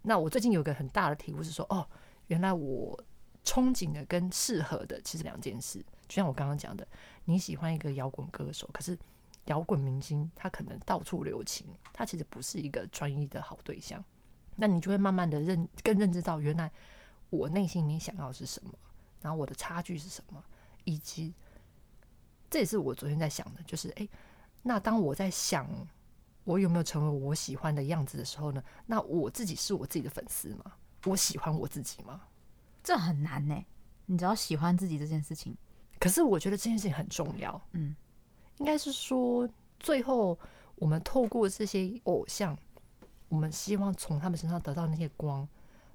[0.01, 1.87] 那我最近有个很大的体悟是说，哦，
[2.27, 3.01] 原来我。
[3.43, 6.87] 憧憬的跟适合的其实两件事，就像我刚刚讲的，
[7.25, 8.95] 你喜欢一个摇滚歌手，可是
[9.45, 14.01] 摇滚明星他可能到处留情，他其实不是一个专一的好对象。
[14.57, 16.71] 那你就会慢慢的认更认知到，原来
[17.31, 18.71] 我内心里想要的是什么，
[19.23, 20.41] 然后我的差距是什么，
[20.83, 21.33] 以及
[22.47, 24.07] 这也是我昨天在想的，就是哎，
[24.61, 25.67] 那当我在想
[26.43, 28.63] 我有没有成为我喜欢的样子的时候呢？
[28.85, 30.73] 那我自己是我自己的粉丝吗？
[31.05, 32.21] 我喜欢我自己吗？
[32.83, 33.63] 这很难呢，
[34.05, 35.55] 你只要喜欢自己这件事情。
[35.99, 37.61] 可是我觉得这件事情很重要。
[37.73, 37.95] 嗯，
[38.57, 39.47] 应该是说，
[39.79, 40.37] 最后
[40.75, 42.57] 我们透过这些偶像，
[43.29, 45.47] 我们希望从他们身上得到那些光，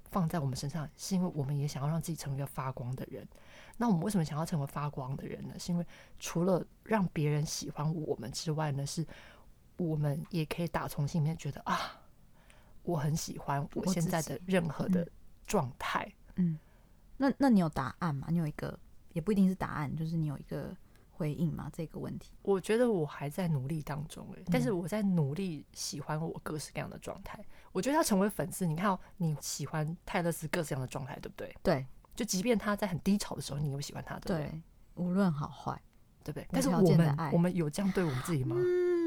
[0.09, 3.27] 放在我们身上，是因为我们也想要让自己成为一个发光的人。
[3.75, 5.53] 那我们为什么想要成为发光的人呢？
[5.59, 5.85] 是因为
[6.19, 9.05] 除了让别人喜欢我们之外呢，是
[9.77, 12.01] 我们也可以打从心里面觉得啊，
[12.83, 15.07] 我很喜欢我现在的任何的
[15.45, 16.05] 状态。
[16.35, 16.51] 嗯。
[16.51, 16.59] 嗯
[17.19, 18.27] 那那你有答案吗？
[18.29, 18.77] 你有一个
[19.11, 20.69] 也不一定是答案，就是你有一个
[21.09, 21.67] 回应吗？
[21.73, 27.43] 这个问题，我觉得我还在努力当中哎，但是我在努力喜欢我各式各样的状态。
[27.71, 31.55] 我觉得要成为粉丝，你看你喜欢泰勒斯各式各样的状态，对不对？
[31.63, 34.47] 对，就即便他在很低潮的时候，你有喜欢他，对不对？
[34.51, 34.61] 对，
[34.93, 35.81] 无论好坏，
[36.23, 36.47] 对不对？
[36.51, 38.55] 但是我们我们有这样对我们自己吗？
[38.59, 39.06] 嗯，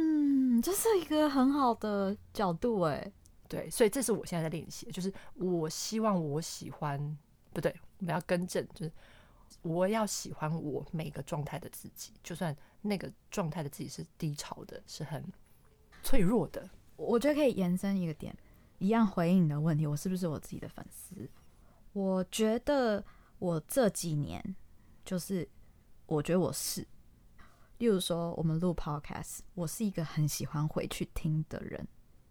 [0.60, 3.12] 这是一个很好的角度哎。
[3.48, 7.18] 对，所以这是我现在在练习，就是我希望我喜欢，
[7.52, 7.74] 不对。
[7.98, 8.92] 我们要更正，就是
[9.62, 15.24] 我要喜欢我每个状态的自己，就算那个状态的自己是低潮的，是很
[16.02, 16.70] 脆弱的。
[16.96, 18.32] 我觉得可以延伸一个点，
[18.78, 21.28] 一样回应你的问题：我是不是我自己的粉丝？
[21.92, 23.04] 我觉得
[23.40, 24.54] 我这几年，
[25.04, 25.48] 就是
[26.06, 26.86] 我觉得我是。
[27.80, 31.88] 例如说，我们录 Podcast，我是一个很喜欢回去听的人。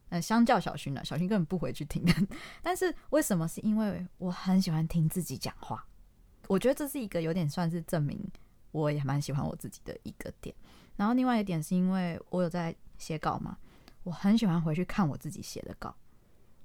[0.10, 2.06] 呃，相较小薰呢，小薰根本不回去听。
[2.62, 3.47] 但是为什么？
[3.47, 5.84] 是因为我很喜欢听自己讲话。
[6.47, 8.24] 我觉得这是一个有点算是证明
[8.70, 10.56] 我也蛮喜欢我自己的一个点。
[10.95, 13.58] 然后另外一点是因为我有在写稿嘛，
[14.04, 15.95] 我很喜欢回去看我自己写的稿，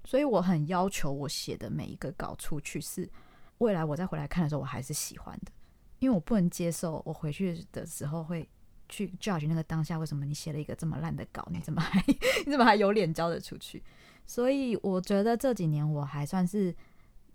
[0.05, 3.11] 所以我很要求我写的每一个稿出去是
[3.59, 5.53] 未来我再回来看的时候我还是喜欢的，
[6.01, 8.47] 因为我不能接受我回去的时候会。
[8.89, 11.47] 去 judge 那个当下，为什么你写了一个这么烂的稿？
[11.51, 12.03] 你怎么还
[12.47, 13.83] 你怎么还有脸交得出去？
[14.27, 16.75] 所以我觉得这几年我还算是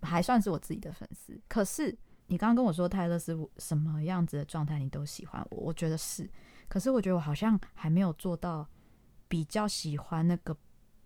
[0.02, 1.40] 还算是我自己的粉丝。
[1.48, 1.96] 可是
[2.28, 6.30] 你刚刚跟我说泰勒斯什么样子的状态你都喜欢我，我觉得是。
[6.68, 8.68] 可是我觉得我好像还没有做到
[9.28, 10.56] 比较喜欢那个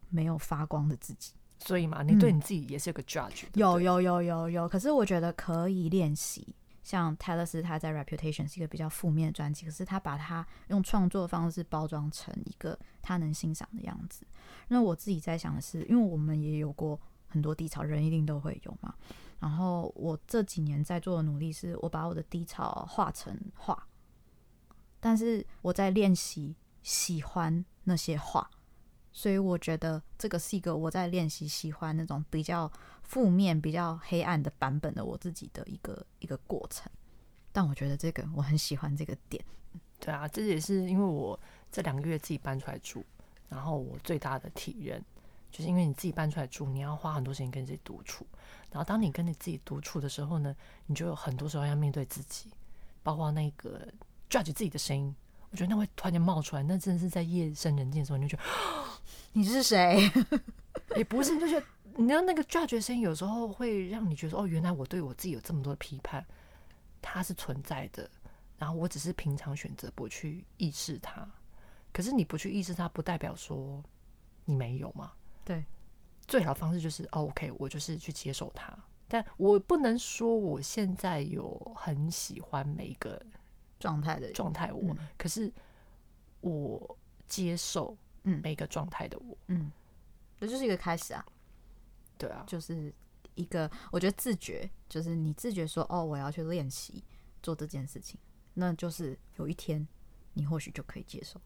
[0.09, 1.33] 没有发光的自己。
[1.59, 3.49] 所以嘛，你对你自己也是有个 judge，嗯。
[3.53, 4.67] 有有有有有。
[4.67, 6.53] 可是我觉得可以练习。
[6.83, 14.27] 像泰勒斯他在 Reputation 是一个比较负面的专辑，可是他把它用创作方式包装成一个他能欣赏的样子。
[14.67, 18.93] 那我自己在想的是，因为我们也有过很多低潮，人一定都会有嘛。
[19.39, 23.87] 然后我这几年在做的努力是，我把我的低潮画成画，
[24.99, 28.49] 但是我在练习喜欢那些画，
[29.13, 32.69] 所以我觉得这个是一个我在练习喜欢那种比较。
[33.03, 36.91] 负面比较黑暗的版本的我自己的一个一个过程，
[37.51, 39.43] 但我觉得这个我很喜欢这个点。
[39.99, 41.39] 对啊，这也是因为我
[41.71, 43.05] 这两个月自己搬出来住，
[43.47, 45.01] 然后我最大的体验
[45.51, 48.25] 就是因为你自己搬出来住，你要花很多时间跟自己独处，
[48.71, 50.53] 然后当你跟你自己独处的时候呢，
[50.87, 52.51] 你就有很多时候要面对自己，
[53.01, 53.87] 包括那个
[54.29, 55.15] judge 自己的声音，
[55.51, 58.49] 我觉得那会突然间冒出来，那真的是在夜深人静的时候，你就觉得
[59.31, 60.11] 你是谁？
[60.97, 61.63] 也不是，你就是。
[61.95, 66.25] 你知道那个 judge 声音有时候会让你觉得哦，原来我对我自己有这么多的批判，
[67.01, 68.09] 它是存在的。
[68.57, 71.27] 然后我只是平常选择不去意识它，
[71.91, 73.83] 可是你不去意识它，不代表说
[74.45, 75.11] 你没有嘛。
[75.43, 75.65] 对，
[76.27, 78.73] 最好的方式就是哦，OK，我就是去接受它。
[79.09, 83.21] 但我不能说我现在有很喜欢每一个
[83.79, 85.51] 状态的状态，我、嗯、可是
[86.39, 89.69] 我接受每个状态的我，嗯，
[90.39, 91.25] 这就是一个开始啊。
[92.17, 92.93] 对啊，就是
[93.35, 97.03] 一个，我觉得自觉，就是你自觉说，哦，我要去练习
[97.41, 98.19] 做这件事情，
[98.53, 99.87] 那就是有一天
[100.33, 101.39] 你或许就可以接受。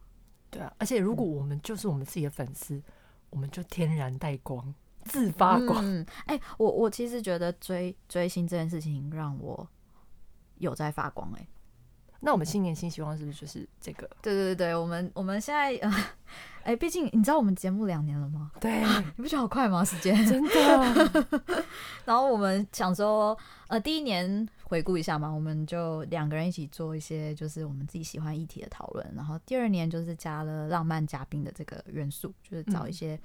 [0.50, 2.84] 对啊，而且如果我们就是我们自己的粉丝，嗯、
[3.32, 4.74] 我们就天然带光，
[5.06, 5.84] 自发光。
[5.84, 9.68] 嗯，哎、欸，我我其实觉得追追星这件事情让我
[10.58, 11.40] 有在发光、欸。
[11.40, 11.48] 哎，
[12.28, 14.06] 那我们新年新希望是不是就是这个？
[14.22, 15.92] 对对对对，我们我们现在呃。
[16.68, 18.52] 哎，毕竟你知道我们节目两年了吗？
[18.60, 18.84] 对，
[19.16, 19.86] 你不觉得好快吗？
[19.86, 21.26] 时间真的。
[22.04, 29.14] 然后我们想说，呃，第一年回顾一下嘛，我们就两个人一起做一些就是我们自己喜欢议题的讨论。
[29.16, 33.18] 然后第二年就是加了浪漫嘉宾的这个元素，就是找一些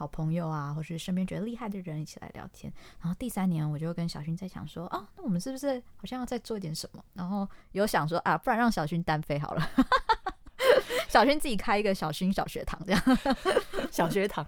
[0.00, 2.72] 好朋友啊，或是身边觉得厉害的人一起来聊天。
[3.02, 7.04] 然后第三年我就跟小薰在想说，哦，那我们是不是好像要再做一点什么？
[7.12, 9.62] 然后有想说啊，不然让小薰单飞好了。
[11.10, 13.02] 小薰自己开一个小薰 小学堂，这 样
[13.90, 14.46] 小学堂，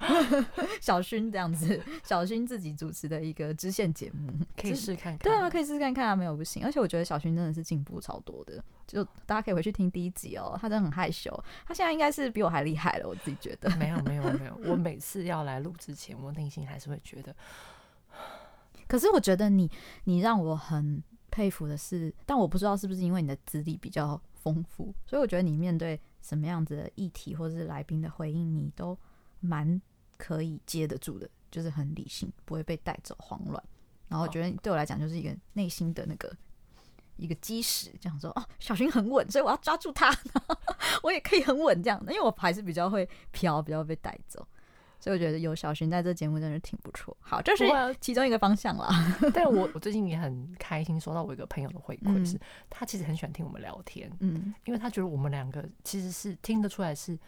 [0.80, 5.18] 小薰这样子，小薰自己主持的一个支线节目，可以试看看。
[5.18, 6.64] 对啊，可以试试看看啊，没有不行。
[6.64, 10.56] 而且我觉得小薰真的是进步超多的，就大家可以回去听第一集哦。
[10.60, 11.32] 他真的很害羞，
[11.66, 13.68] 他现在应该是比我还厉害了，我自己觉得。
[13.76, 17.34] 没有没有没有，我每次要来录之前，我内心还是会觉得。
[18.86, 19.68] 可是我觉得你，
[20.04, 26.00] 你让我很佩服的是，但我不知道是不是因为你的资历比较丰富，所以我觉得你面对。
[26.22, 28.96] 什么样子的议题或者是来宾的回应，你都
[29.40, 29.80] 蛮
[30.16, 33.62] 可以接得住的，就是很理性，不会被带走慌乱。
[34.08, 36.34] 然后我觉得对我来讲就是一个内心的那个
[37.16, 40.14] 一个基石，这样说哦，小薰很稳，所以我要抓住他，
[41.02, 44.46] 我也可以很稳这样，因为我还是比较会飘，比较被带走。
[45.02, 47.16] 所以我觉得有小薰在这节目真的挺不错。
[47.18, 47.64] 好，这是
[48.00, 48.88] 其中一个方向啦。
[49.34, 52.38] 但我 我最近也很开心，收到我一个朋友的回馈，是
[52.70, 57.18] 他其实很喜欢听我们聊天，嗯，因为他觉得我们两个其实是听得出来是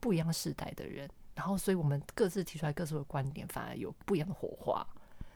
[0.00, 4.84] 不一样世代的人，然后所以我们各自提出来各自的观点，反而有不一样的火花，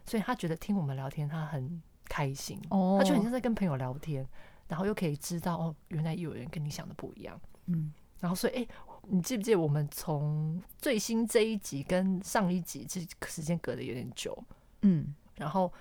[0.04, 4.26] 所以他觉得听我们聊天他很开心，哦，他就很像在跟朋友聊天，
[4.66, 8.58] 然后又可以知道哦，原来有人跟你想的不一样，嗯，然后所以哎。
[8.62, 8.68] 欸
[9.08, 14.36] 你记不记得我们从最新这一集跟上一集，其实时间隔的有点久，
[14.82, 15.72] 嗯，然后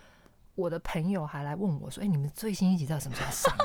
[0.55, 3.55] 我的朋友还来问我说：“哎、欸，你们最新一集在什么时候上？”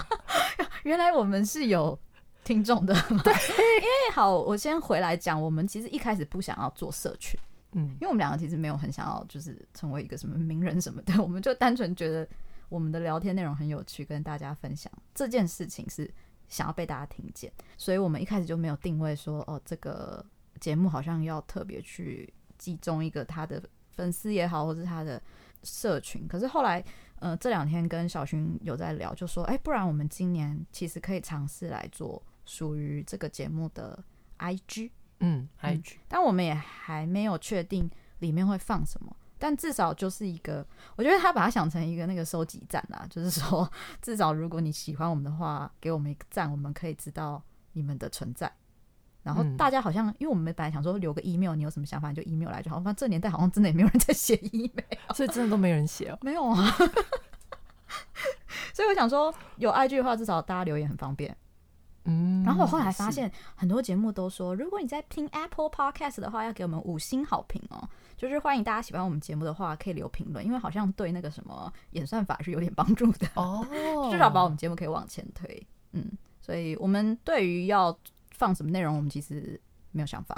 [0.84, 1.98] 原来我们是有
[2.44, 2.94] 听众的，
[3.24, 7.38] 对，因为好，我先回来讲，我们其实一开始不想要做社群，
[7.72, 12.26] 嗯，因为我们两个其实没有很想要就是成为一个什么名人什么的，我们就单纯觉得
[12.68, 14.90] 我们的聊天内容很有趣，跟大家分享。
[15.14, 16.11] 这件事情是。
[16.49, 20.24] 想要被大家听见，所以我们一开始就没有定位说，哦，这个
[20.61, 25.22] 节目好像要特别去集中一个他的粉丝也好，或是他的
[25.62, 26.26] 社群。
[26.26, 26.82] 可是后来，
[27.16, 34.03] 呃，这两天跟小薰有在聊，就说，哎，不然我们今年其实可以尝试来做属于这个节目的
[34.38, 34.90] IG，
[35.20, 37.90] 嗯，IG，但我们也还没有确定
[38.20, 39.14] 里面会放什么。
[39.39, 40.66] 但至少就是一个，
[40.97, 43.70] 我觉得他把它想成一个那个收集站啦，就是说，
[44.03, 48.51] 至少如果你喜欢我们的话，给我们一个赞，我们可以知道你们的存在。
[49.22, 52.76] 然后大家好像，因为我们本来想说留个 email，你有什么想法你就 email 来就好。
[52.76, 56.18] 反正这年代好像真的也没有人在写 email，所以真的都没人写哦。
[56.22, 56.64] 没有啊。
[58.72, 61.36] 所以我想说，有 IG 的话，至少大家留言很方便。
[62.05, 67.86] 嗯，然后我后来发现很多节目都说，如果你在听 Apple Podcast 的话，要给我们五星好评哦。
[68.19, 73.64] 就是欢迎大家喜欢我们节目的话，可以留评论，因为好像对那个什么演算法是有点帮助的哦。
[74.11, 75.66] 至少把我们节目可以往前推。
[75.93, 76.05] 嗯，
[76.41, 77.97] 所以我们对于要
[78.33, 79.59] 放什么内容，我们其实
[79.93, 80.35] 没有想法，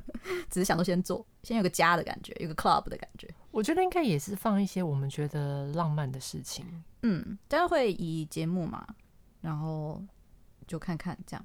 [0.48, 3.28] 只是想说先做，先有个家的感觉，有个 club 的感觉。
[3.50, 6.64] 我觉得应该也是放一些我们觉得浪漫的事情。
[7.02, 8.86] 嗯，但是会以节目嘛，
[9.40, 10.02] 然后。
[10.66, 11.42] 就看看这样，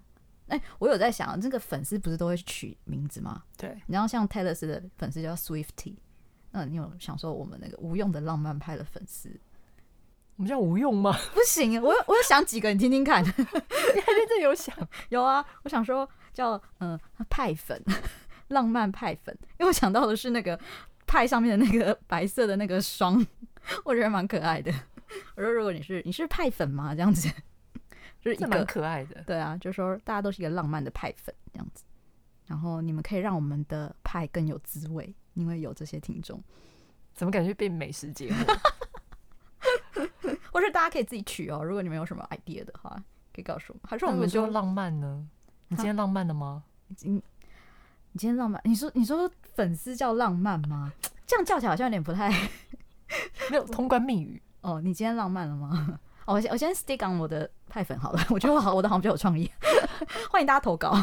[0.48, 3.44] 哎、欸，我有在想，这个粉丝不是都会取名字吗？
[3.58, 5.96] 对，然后像 Taylor 的粉丝叫 Swiftie，
[6.52, 9.30] 那你有想说我们那个无用的浪漫派的粉丝，
[10.36, 11.18] 我们叫无用吗？
[11.34, 13.24] 不行，我我有想几个，你听听看。
[13.26, 14.76] 你还真的有想？
[15.10, 17.82] 有啊，我想说叫嗯派粉，
[18.50, 20.60] 浪漫派粉，因为我想到的是那个
[21.08, 23.26] 派上面的那个 白色的那个霜，
[23.86, 24.74] 我觉得蛮可爱的。
[25.36, 26.94] 我说如果你是你是派粉吗？
[26.94, 27.30] 这样子。
[28.24, 31.84] 就是一个可爱的，对啊，就是说大家都是一个浪漫的派粉这样子，
[32.48, 36.42] 然后你们可以让我们的派更有滋味，因为有这些听众。
[37.14, 38.46] 怎么感觉变美食节目？
[40.52, 42.90] 或者大家可以自己取哦，如果你们有什么 idea 的话，
[43.34, 43.82] 可以告诉我们。
[43.86, 45.28] 还是我们就浪漫呢？
[45.68, 46.64] 你今天浪漫了吗？
[46.88, 47.22] 你你
[48.16, 48.62] 今天浪漫？
[48.64, 50.94] 你说你说粉丝叫浪漫吗？
[51.26, 52.30] 这样叫起来好像有点不太
[53.50, 54.80] 没有通关密语哦。
[54.82, 56.00] 你今天浪漫了吗？
[56.26, 59.50] 哦、我先我先 stick on 我的派粉好了，我觉得我好，我的好像比较有创意，
[60.32, 60.98] 欢迎大家投稿。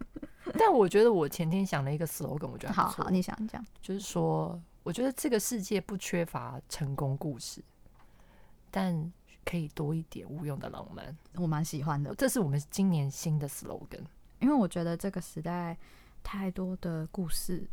[0.58, 7.62] 但我觉得我前天想了一个 slogan，我觉得好好，你想讲，就是说，我觉得这个世界不缺乏成功故事，
[8.70, 9.12] 但
[9.44, 11.16] 可以多一点无用的浪漫。
[11.36, 14.04] 我蛮喜欢的，这是我们今年新的 slogan，
[14.40, 15.76] 因为我觉得这个时代
[16.22, 17.68] 太多的故事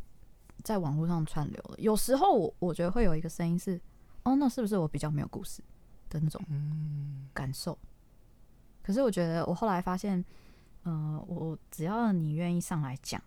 [0.64, 3.80] 在网络上串流了，有时候我我觉得会有一个声音是，
[4.24, 5.62] 哦，那是不是我比较没有故事？
[6.16, 6.42] 的那种
[7.34, 7.88] 感受，嗯、
[8.82, 10.24] 可是我觉得我后来发现，
[10.84, 13.22] 呃，我只要你愿意上来讲，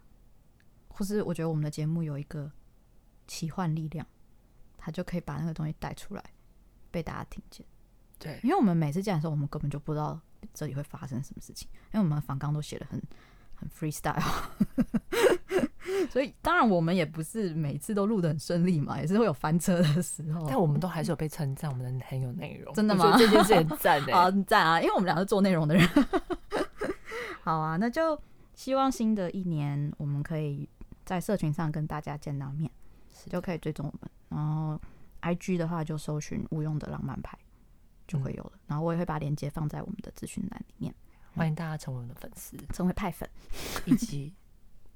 [0.89, 2.51] 或是我觉得我们的节目有一个
[3.26, 4.07] 奇幻力量，
[4.78, 6.24] 他就可以把那个东西带出来，
[6.91, 7.64] 被大家听见。
[8.18, 10.18] 对，因为我们每次讲的时候，我们根本就不知道
[10.55, 13.01] 这里会发生什么事情，因为我们访纲都写的很
[13.55, 14.22] 很 freestyle。
[16.07, 20.46] 所以当然我们也不是每次都录的很顺利嘛，也是会有翻车的时候。
[20.49, 22.74] 但我们都还是有被称赞，我们很有内容。
[22.74, 23.16] 真的吗？
[23.18, 24.80] 这件事很赞 的，好赞啊！
[24.80, 25.88] 因为我们俩是做内容的人。
[27.42, 28.20] 好啊，那就
[28.55, 30.68] 希望新的一年我们可以
[31.05, 32.70] 在社群上跟大家见到面，
[33.28, 34.11] 就可以追踪我们。
[34.28, 34.80] 然后
[35.22, 37.38] IG 的话就搜寻无用的浪漫派
[38.07, 38.53] 就会有了。
[38.55, 40.94] 嗯、然后我也会把链接放在我们的资讯栏里面，
[41.34, 43.28] 欢迎大家成为我们的粉丝，成为派粉
[43.86, 44.32] 以及。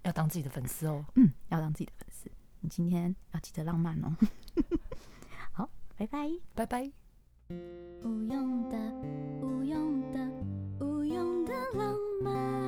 [0.03, 2.31] 要当自己的粉丝哦，嗯，要当自己的粉丝。
[2.61, 4.17] 你今天要记得浪漫哦。
[5.53, 6.91] 好，拜拜，拜拜。
[7.49, 8.77] 无用的，
[9.41, 12.62] 无用的，无用的浪漫。